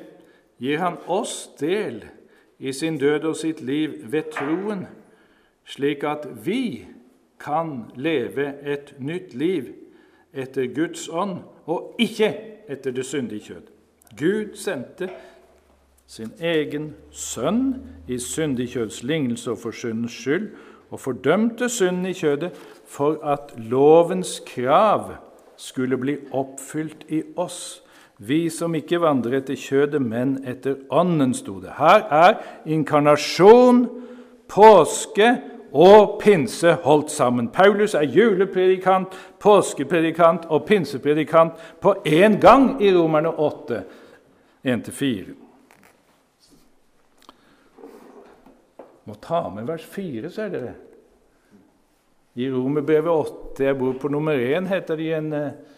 gir 0.58 0.80
han 0.80 0.96
oss 1.06 1.50
del 1.60 2.02
i 2.58 2.72
sin 2.72 2.96
død 2.98 3.28
og 3.30 3.36
sitt 3.36 3.60
liv 3.60 4.00
ved 4.10 4.32
troen, 4.32 4.86
slik 5.68 6.04
at 6.08 6.24
vi 6.46 6.86
kan 7.38 7.90
leve 7.94 8.54
et 8.64 8.94
nytt 8.98 9.34
liv 9.34 9.74
etter 10.32 10.72
Guds 10.72 11.08
ånd 11.08 11.42
og 11.66 12.00
ikke 12.00 12.32
etter 12.68 12.94
det 12.96 13.04
syndige 13.06 13.50
kjød. 13.50 13.72
Gud 14.16 14.56
sendte 14.56 15.10
sin 16.06 16.32
egen 16.40 16.92
sønn 17.10 17.74
i 18.08 18.18
syndig 18.22 18.70
kjøds 18.76 19.02
lignelse 19.02 19.50
og 19.50 19.58
for 19.58 19.74
syndens 19.74 20.14
skyld, 20.14 20.50
og 20.90 21.00
fordømte 21.00 21.68
synden 21.68 22.06
i 22.06 22.14
kjødet 22.14 22.52
for 22.86 23.18
at 23.26 23.54
lovens 23.58 24.38
krav 24.46 25.16
skulle 25.56 25.98
bli 25.98 26.16
oppfylt 26.32 27.08
i 27.10 27.22
oss, 27.36 27.82
vi 28.18 28.46
som 28.50 28.74
ikke 28.74 29.00
vandrer 29.02 29.40
etter 29.40 29.58
kjødet, 29.60 30.00
men 30.00 30.38
etter 30.48 30.78
ånden, 30.94 31.34
sto 31.34 31.58
det. 31.60 31.74
Her 31.76 32.06
er 32.08 32.38
inkarnasjon, 32.64 33.82
påske 34.48 35.34
og 35.76 36.20
pinse 36.22 36.78
holdt 36.86 37.10
sammen. 37.12 37.50
Paulus 37.52 37.94
er 37.94 38.06
julepredikant, 38.08 39.12
påskepredikant 39.42 40.46
og 40.48 40.64
pinsepredikant 40.64 41.58
på 41.82 41.96
én 42.06 42.38
gang 42.40 42.78
i 42.80 42.94
Romerne 42.94 43.34
8, 43.36 43.82
1-4. 44.64 45.45
Må 49.06 49.14
ta 49.22 49.44
med 49.54 49.68
vers 49.68 49.84
4, 49.86 50.30
sier 50.34 50.50
dere. 50.50 50.74
I 52.36 52.50
Romerbrevet 52.52 53.08
8 53.08 53.64
Jeg 53.64 53.78
bor 53.78 53.94
på 54.00 54.10
nummer 54.12 54.36
1, 54.36 54.66
heter 54.68 54.98
det 54.98 55.06
i 55.06 55.14
en 55.16 55.32
uh, 55.32 55.76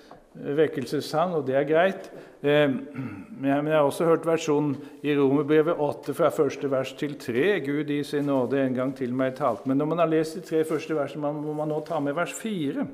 vekkelsessang, 0.58 1.36
og 1.38 1.46
det 1.46 1.54
er 1.58 1.68
greit. 1.68 2.08
Eh, 2.42 2.70
men 2.70 3.66
jeg 3.66 3.74
har 3.74 3.86
også 3.86 4.06
hørt 4.06 4.26
versjonen 4.26 4.76
i 5.02 5.14
Romerbrevet 5.18 5.80
8 5.82 6.14
fra 6.14 6.30
første 6.34 6.70
vers 6.70 6.92
til 6.98 7.16
3. 7.18 7.60
Gud 7.66 7.90
i 7.90 8.02
sin 8.06 8.28
nåde 8.30 8.60
en 8.62 8.76
gang 8.76 8.94
til 8.96 9.14
meg 9.14 9.34
talt. 9.38 9.66
Men 9.66 9.78
når 9.78 9.90
man 9.90 10.02
har 10.02 10.10
lest 10.10 10.38
de 10.38 10.44
tre 10.46 10.62
første 10.64 10.94
versene, 10.94 11.32
må 11.34 11.56
man 11.58 11.70
nå 11.72 11.80
ta 11.86 11.98
med 12.00 12.14
vers 12.14 12.34
4. 12.38 12.86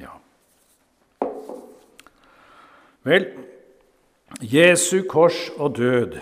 Ja. 0.00 0.16
Vel, 3.06 3.30
Jesu 4.42 5.02
kors 5.08 5.48
og 5.56 5.76
død 5.78 6.18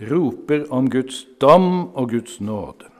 roper 0.00 0.66
om 0.70 0.90
Guds 0.90 1.24
dom 1.40 1.94
og 1.94 2.10
Guds 2.10 2.40
nåde. 2.40 2.90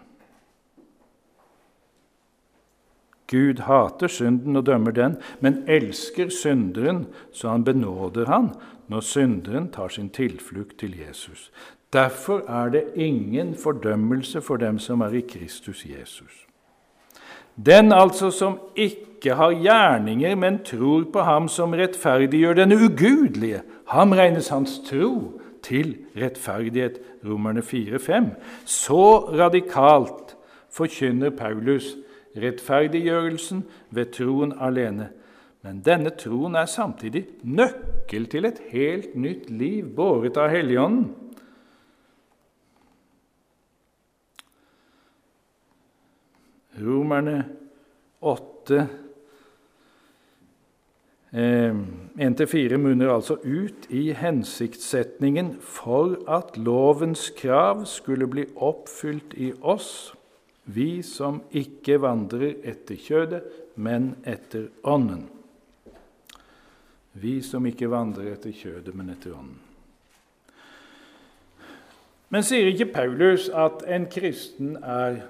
Gud 3.30 3.64
hater 3.66 4.08
synden 4.08 4.56
og 4.56 4.66
dømmer 4.66 4.92
den, 4.94 5.16
men 5.40 5.64
elsker 5.68 6.28
synderen, 6.28 7.06
så 7.32 7.48
han 7.48 7.64
benåder 7.64 8.26
han 8.26 8.50
når 8.88 9.00
synderen 9.00 9.70
tar 9.72 9.88
sin 9.88 10.10
tilflukt 10.10 10.78
til 10.78 10.98
Jesus. 10.98 11.50
Derfor 11.92 12.42
er 12.50 12.68
det 12.68 12.84
ingen 12.94 13.54
fordømmelse 13.54 14.40
for 14.40 14.56
dem 14.56 14.78
som 14.78 15.00
er 15.00 15.14
i 15.14 15.20
Kristus 15.20 15.86
Jesus. 15.86 16.46
Den 17.66 17.92
altså 17.92 18.30
som 18.30 18.58
ikke 18.76 19.34
har 19.34 19.54
gjerninger, 19.54 20.34
men 20.34 20.58
tror 20.66 21.04
på 21.12 21.22
ham 21.22 21.48
som 21.48 21.72
rettferdiggjør 21.72 22.54
den 22.54 22.72
ugudelige, 22.72 23.62
ham 23.88 24.12
regnes 24.12 24.48
hans 24.48 24.80
tro 24.88 25.40
til 25.64 25.96
rettferdighet. 26.16 27.00
Romerne 27.24 27.64
4,5. 27.64 28.30
Så 28.64 29.02
radikalt 29.32 30.36
forkynner 30.70 31.30
Paulus 31.30 31.94
rettferdiggjørelsen 32.36 33.64
ved 33.90 34.12
troen 34.12 34.54
alene. 34.60 35.10
Men 35.64 35.80
denne 35.80 36.12
troen 36.20 36.58
er 36.60 36.68
samtidig 36.68 37.24
nøkkel 37.42 38.26
til 38.28 38.44
et 38.44 38.60
helt 38.68 39.14
nytt 39.16 39.48
liv, 39.50 39.86
båret 39.96 40.36
av 40.36 40.50
Helligånden. 40.52 41.06
Romerne 46.74 47.38
8, 48.20 48.76
eh, 48.76 48.86
1-4 51.34 52.76
munner 52.78 53.10
altså 53.10 53.40
ut 53.42 53.88
i 53.90 54.12
hensiktssetningen 54.14 55.56
for 55.58 56.14
at 56.30 56.54
lovens 56.56 57.32
krav 57.34 57.82
skulle 57.90 58.28
bli 58.30 58.44
oppfylt 58.54 59.34
i 59.34 59.50
oss 59.60 60.12
vi 60.64 61.02
som 61.04 61.42
ikke 61.52 61.98
vandrer 62.00 62.54
etter 62.64 62.96
kjødet, 62.96 63.42
men 63.76 64.14
etter 64.24 64.70
Ånden. 64.88 65.26
Vi 67.20 67.40
som 67.44 67.66
ikke 67.68 67.90
vandrer 67.92 68.30
etter 68.32 68.54
kjødet, 68.54 68.94
men 68.96 69.10
etter 69.12 69.34
Ånden. 69.36 69.60
Men 72.32 72.42
sier 72.42 72.70
ikke 72.70 72.88
Paulus 72.94 73.50
at 73.52 73.84
en 73.86 74.08
kristen 74.10 74.78
er 74.80 75.20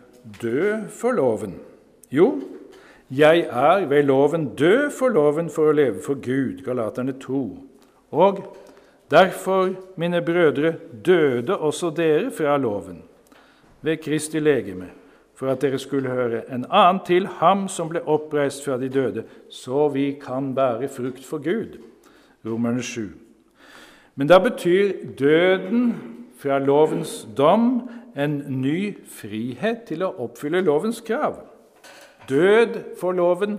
død 0.40 0.86
for 0.94 1.16
loven? 1.18 1.58
Jo, 2.14 2.30
jeg 3.10 3.46
er 3.50 3.86
ved 3.86 4.02
loven 4.02 4.54
død 4.54 4.90
for 4.98 5.08
loven 5.08 5.50
for 5.50 5.70
å 5.70 5.76
leve 5.76 6.02
for 6.02 6.14
Gud, 6.14 6.64
Galaterne 6.64 7.12
2. 7.20 7.40
Og 8.10 8.40
derfor, 9.10 9.74
mine 9.96 10.22
brødre, 10.22 10.74
døde 11.04 11.56
også 11.56 11.90
dere 11.90 12.30
fra 12.30 12.56
loven 12.56 13.02
ved 13.82 13.96
Kristi 13.96 14.40
legeme 14.40 14.88
for 15.34 15.50
at 15.50 15.60
dere 15.62 15.78
skulle 15.78 16.10
høre 16.10 16.44
en 16.54 16.64
annen 16.70 17.00
til 17.06 17.26
ham 17.40 17.66
som 17.68 17.90
ble 17.90 18.04
oppreist 18.06 18.64
fra 18.64 18.78
de 18.78 18.88
døde, 18.88 19.24
så 19.50 19.88
vi 19.88 20.12
kan 20.22 20.54
bære 20.54 20.88
frukt 20.88 21.24
for 21.26 21.42
Gud. 21.42 21.78
Romerne 22.46 22.82
7. 22.82 23.10
Men 24.14 24.28
da 24.30 24.38
betyr 24.38 24.92
døden 25.18 25.94
fra 26.38 26.58
lovens 26.58 27.26
dom 27.36 27.88
en 28.16 28.36
ny 28.48 28.94
frihet 29.10 29.88
til 29.88 30.04
å 30.06 30.12
oppfylle 30.22 30.62
lovens 30.62 31.00
krav. 31.02 31.40
Død 32.28 32.96
for 33.00 33.12
loven, 33.12 33.58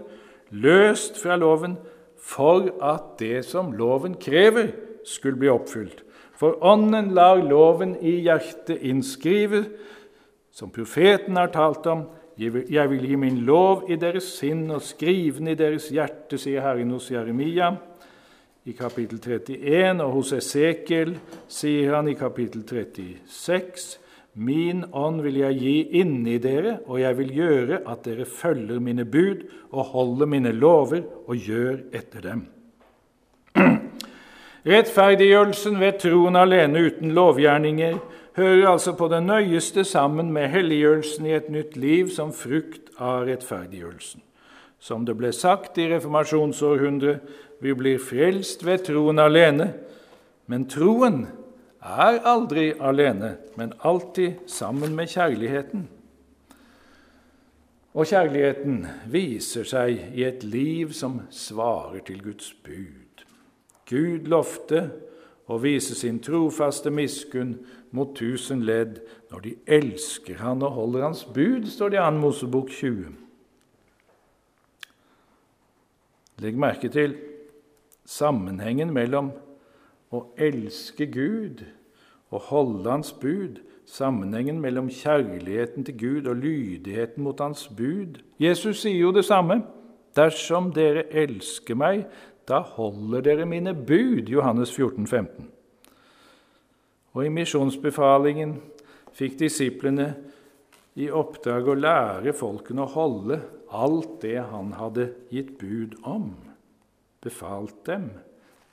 løst 0.50 1.22
fra 1.22 1.36
loven, 1.36 1.78
for 2.18 2.72
at 2.84 3.20
det 3.20 3.46
som 3.46 3.72
loven 3.78 4.16
krever, 4.22 4.72
skulle 5.06 5.38
bli 5.38 5.50
oppfylt. 5.50 6.02
For 6.36 6.58
Ånden 6.66 7.14
lar 7.16 7.40
loven 7.44 7.96
i 8.02 8.18
hjertet 8.26 8.82
innskrive, 8.82 9.64
som 10.52 10.72
profeten 10.74 11.38
har 11.38 11.52
talt 11.54 11.86
om. 11.86 12.08
Jeg 12.38 12.90
vil 12.90 13.06
gi 13.08 13.16
min 13.16 13.44
lov 13.48 13.86
i 13.92 13.96
deres 14.00 14.28
sinn 14.40 14.66
og 14.74 14.84
skrive 14.84 15.38
den 15.40 15.54
i 15.54 15.60
deres 15.60 15.88
hjerte, 15.94 16.40
sier 16.40 16.66
Herren 16.66 16.92
hos 16.92 17.12
Jeremia 17.12 17.70
i 18.66 18.74
kapittel 18.76 19.22
31, 19.22 20.02
og 20.04 20.12
hos 20.18 20.34
Esekiel 20.34 21.14
sier 21.48 21.94
han 21.96 22.10
i 22.10 22.18
kapittel 22.18 22.66
36.: 22.66 24.05
Min 24.36 24.84
ånd 24.92 25.22
vil 25.24 25.38
jeg 25.40 25.60
gi 25.62 25.76
inni 26.02 26.36
dere, 26.44 26.80
og 26.92 27.00
jeg 27.00 27.16
vil 27.22 27.30
gjøre 27.38 27.78
at 27.88 28.04
dere 28.04 28.26
følger 28.28 28.82
mine 28.84 29.06
bud 29.08 29.46
og 29.72 29.94
holder 29.94 30.28
mine 30.28 30.52
lover 30.52 31.06
og 31.28 31.40
gjør 31.40 31.78
etter 31.96 32.26
dem. 32.26 32.42
Rettferdiggjørelsen 34.72 35.80
ved 35.80 36.02
troen 36.04 36.36
alene 36.36 36.84
uten 36.90 37.14
lovgjerninger 37.16 37.96
hører 38.36 38.74
altså 38.74 38.92
på 39.00 39.08
det 39.08 39.22
nøyeste 39.24 39.86
sammen 39.88 40.34
med 40.36 40.52
helliggjørelsen 40.52 41.30
i 41.30 41.38
et 41.38 41.48
nytt 41.54 41.80
liv 41.80 42.12
som 42.12 42.34
frukt 42.36 42.92
av 43.00 43.30
rettferdiggjørelsen. 43.30 44.20
Som 44.80 45.06
det 45.08 45.16
ble 45.16 45.32
sagt 45.34 45.80
i 45.80 45.88
reformasjonsårhundret, 45.94 47.24
vi 47.64 47.72
blir 47.74 48.04
frelst 48.04 48.66
ved 48.68 48.84
troen 48.90 49.22
alene. 49.24 49.72
Men 50.52 50.68
troen 50.70 51.24
er 51.86 52.20
aldri 52.26 52.72
alene, 52.82 53.36
men 53.56 53.74
alltid 53.86 54.48
sammen 54.50 54.96
med 54.98 55.12
kjærligheten. 55.14 55.88
Og 57.96 58.10
kjærligheten 58.10 58.82
viser 59.08 59.68
seg 59.70 60.18
i 60.18 60.26
et 60.28 60.44
liv 60.44 60.92
som 60.98 61.22
svarer 61.32 62.02
til 62.08 62.24
Guds 62.26 62.52
bud. 62.66 63.24
Gud 63.88 64.26
lovte 64.28 64.82
å 65.46 65.60
vise 65.62 65.96
sin 65.96 66.18
trofaste 66.26 66.92
miskunn 66.92 67.54
mot 67.96 68.16
tusen 68.18 68.66
ledd 68.66 68.98
når 69.32 69.46
de 69.46 69.54
elsker 69.78 70.42
han 70.42 70.66
og 70.66 70.76
holder 70.76 71.06
hans 71.06 71.24
bud, 71.24 71.70
står 71.70 71.94
det 71.94 72.02
i 72.02 72.04
2. 72.04 72.18
Mosebok 72.20 72.74
20. 72.74 73.14
Legg 76.44 76.60
merke 76.60 76.90
til 76.92 77.16
sammenhengen 78.10 78.92
mellom 78.94 79.32
å 80.14 80.26
elske 80.38 81.08
Gud 81.10 81.64
og 82.34 82.50
holde 82.50 82.90
Hans 82.90 83.14
bud, 83.14 83.62
sammenhengen 83.86 84.60
mellom 84.62 84.90
kjærligheten 84.90 85.86
til 85.86 85.98
Gud 85.98 86.30
og 86.30 86.42
lydigheten 86.42 87.24
mot 87.24 87.40
Hans 87.40 87.68
bud. 87.68 88.22
Jesus 88.42 88.82
sier 88.82 89.00
jo 89.00 89.14
det 89.16 89.26
samme. 89.26 89.62
Dersom 90.16 90.72
dere 90.74 91.06
elsker 91.12 91.76
meg, 91.78 92.06
da 92.48 92.62
holder 92.76 93.22
dere 93.26 93.46
mine 93.46 93.74
bud. 93.76 94.30
Johannes 94.32 94.72
14, 94.72 95.08
15. 95.08 95.50
Og 97.16 97.26
i 97.26 97.32
misjonsbefalingen 97.32 98.58
fikk 99.16 99.38
disiplene 99.40 100.10
i 101.00 101.10
oppdrag 101.12 101.68
å 101.68 101.78
lære 101.78 102.34
folkene 102.36 102.86
å 102.86 102.92
holde 102.92 103.40
alt 103.76 104.22
det 104.24 104.40
han 104.52 104.74
hadde 104.80 105.10
gitt 105.32 105.56
bud 105.60 105.98
om, 106.08 106.32
befalt 107.24 107.82
dem. 107.88 108.10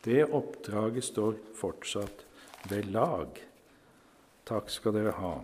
Det 0.03 0.25
oppdraget 0.25 1.05
står 1.05 1.37
fortsatt 1.55 2.25
ved 2.71 2.91
lag. 2.91 3.39
Takk 4.49 4.71
skal 4.71 4.97
dere 4.97 5.13
ha. 5.15 5.37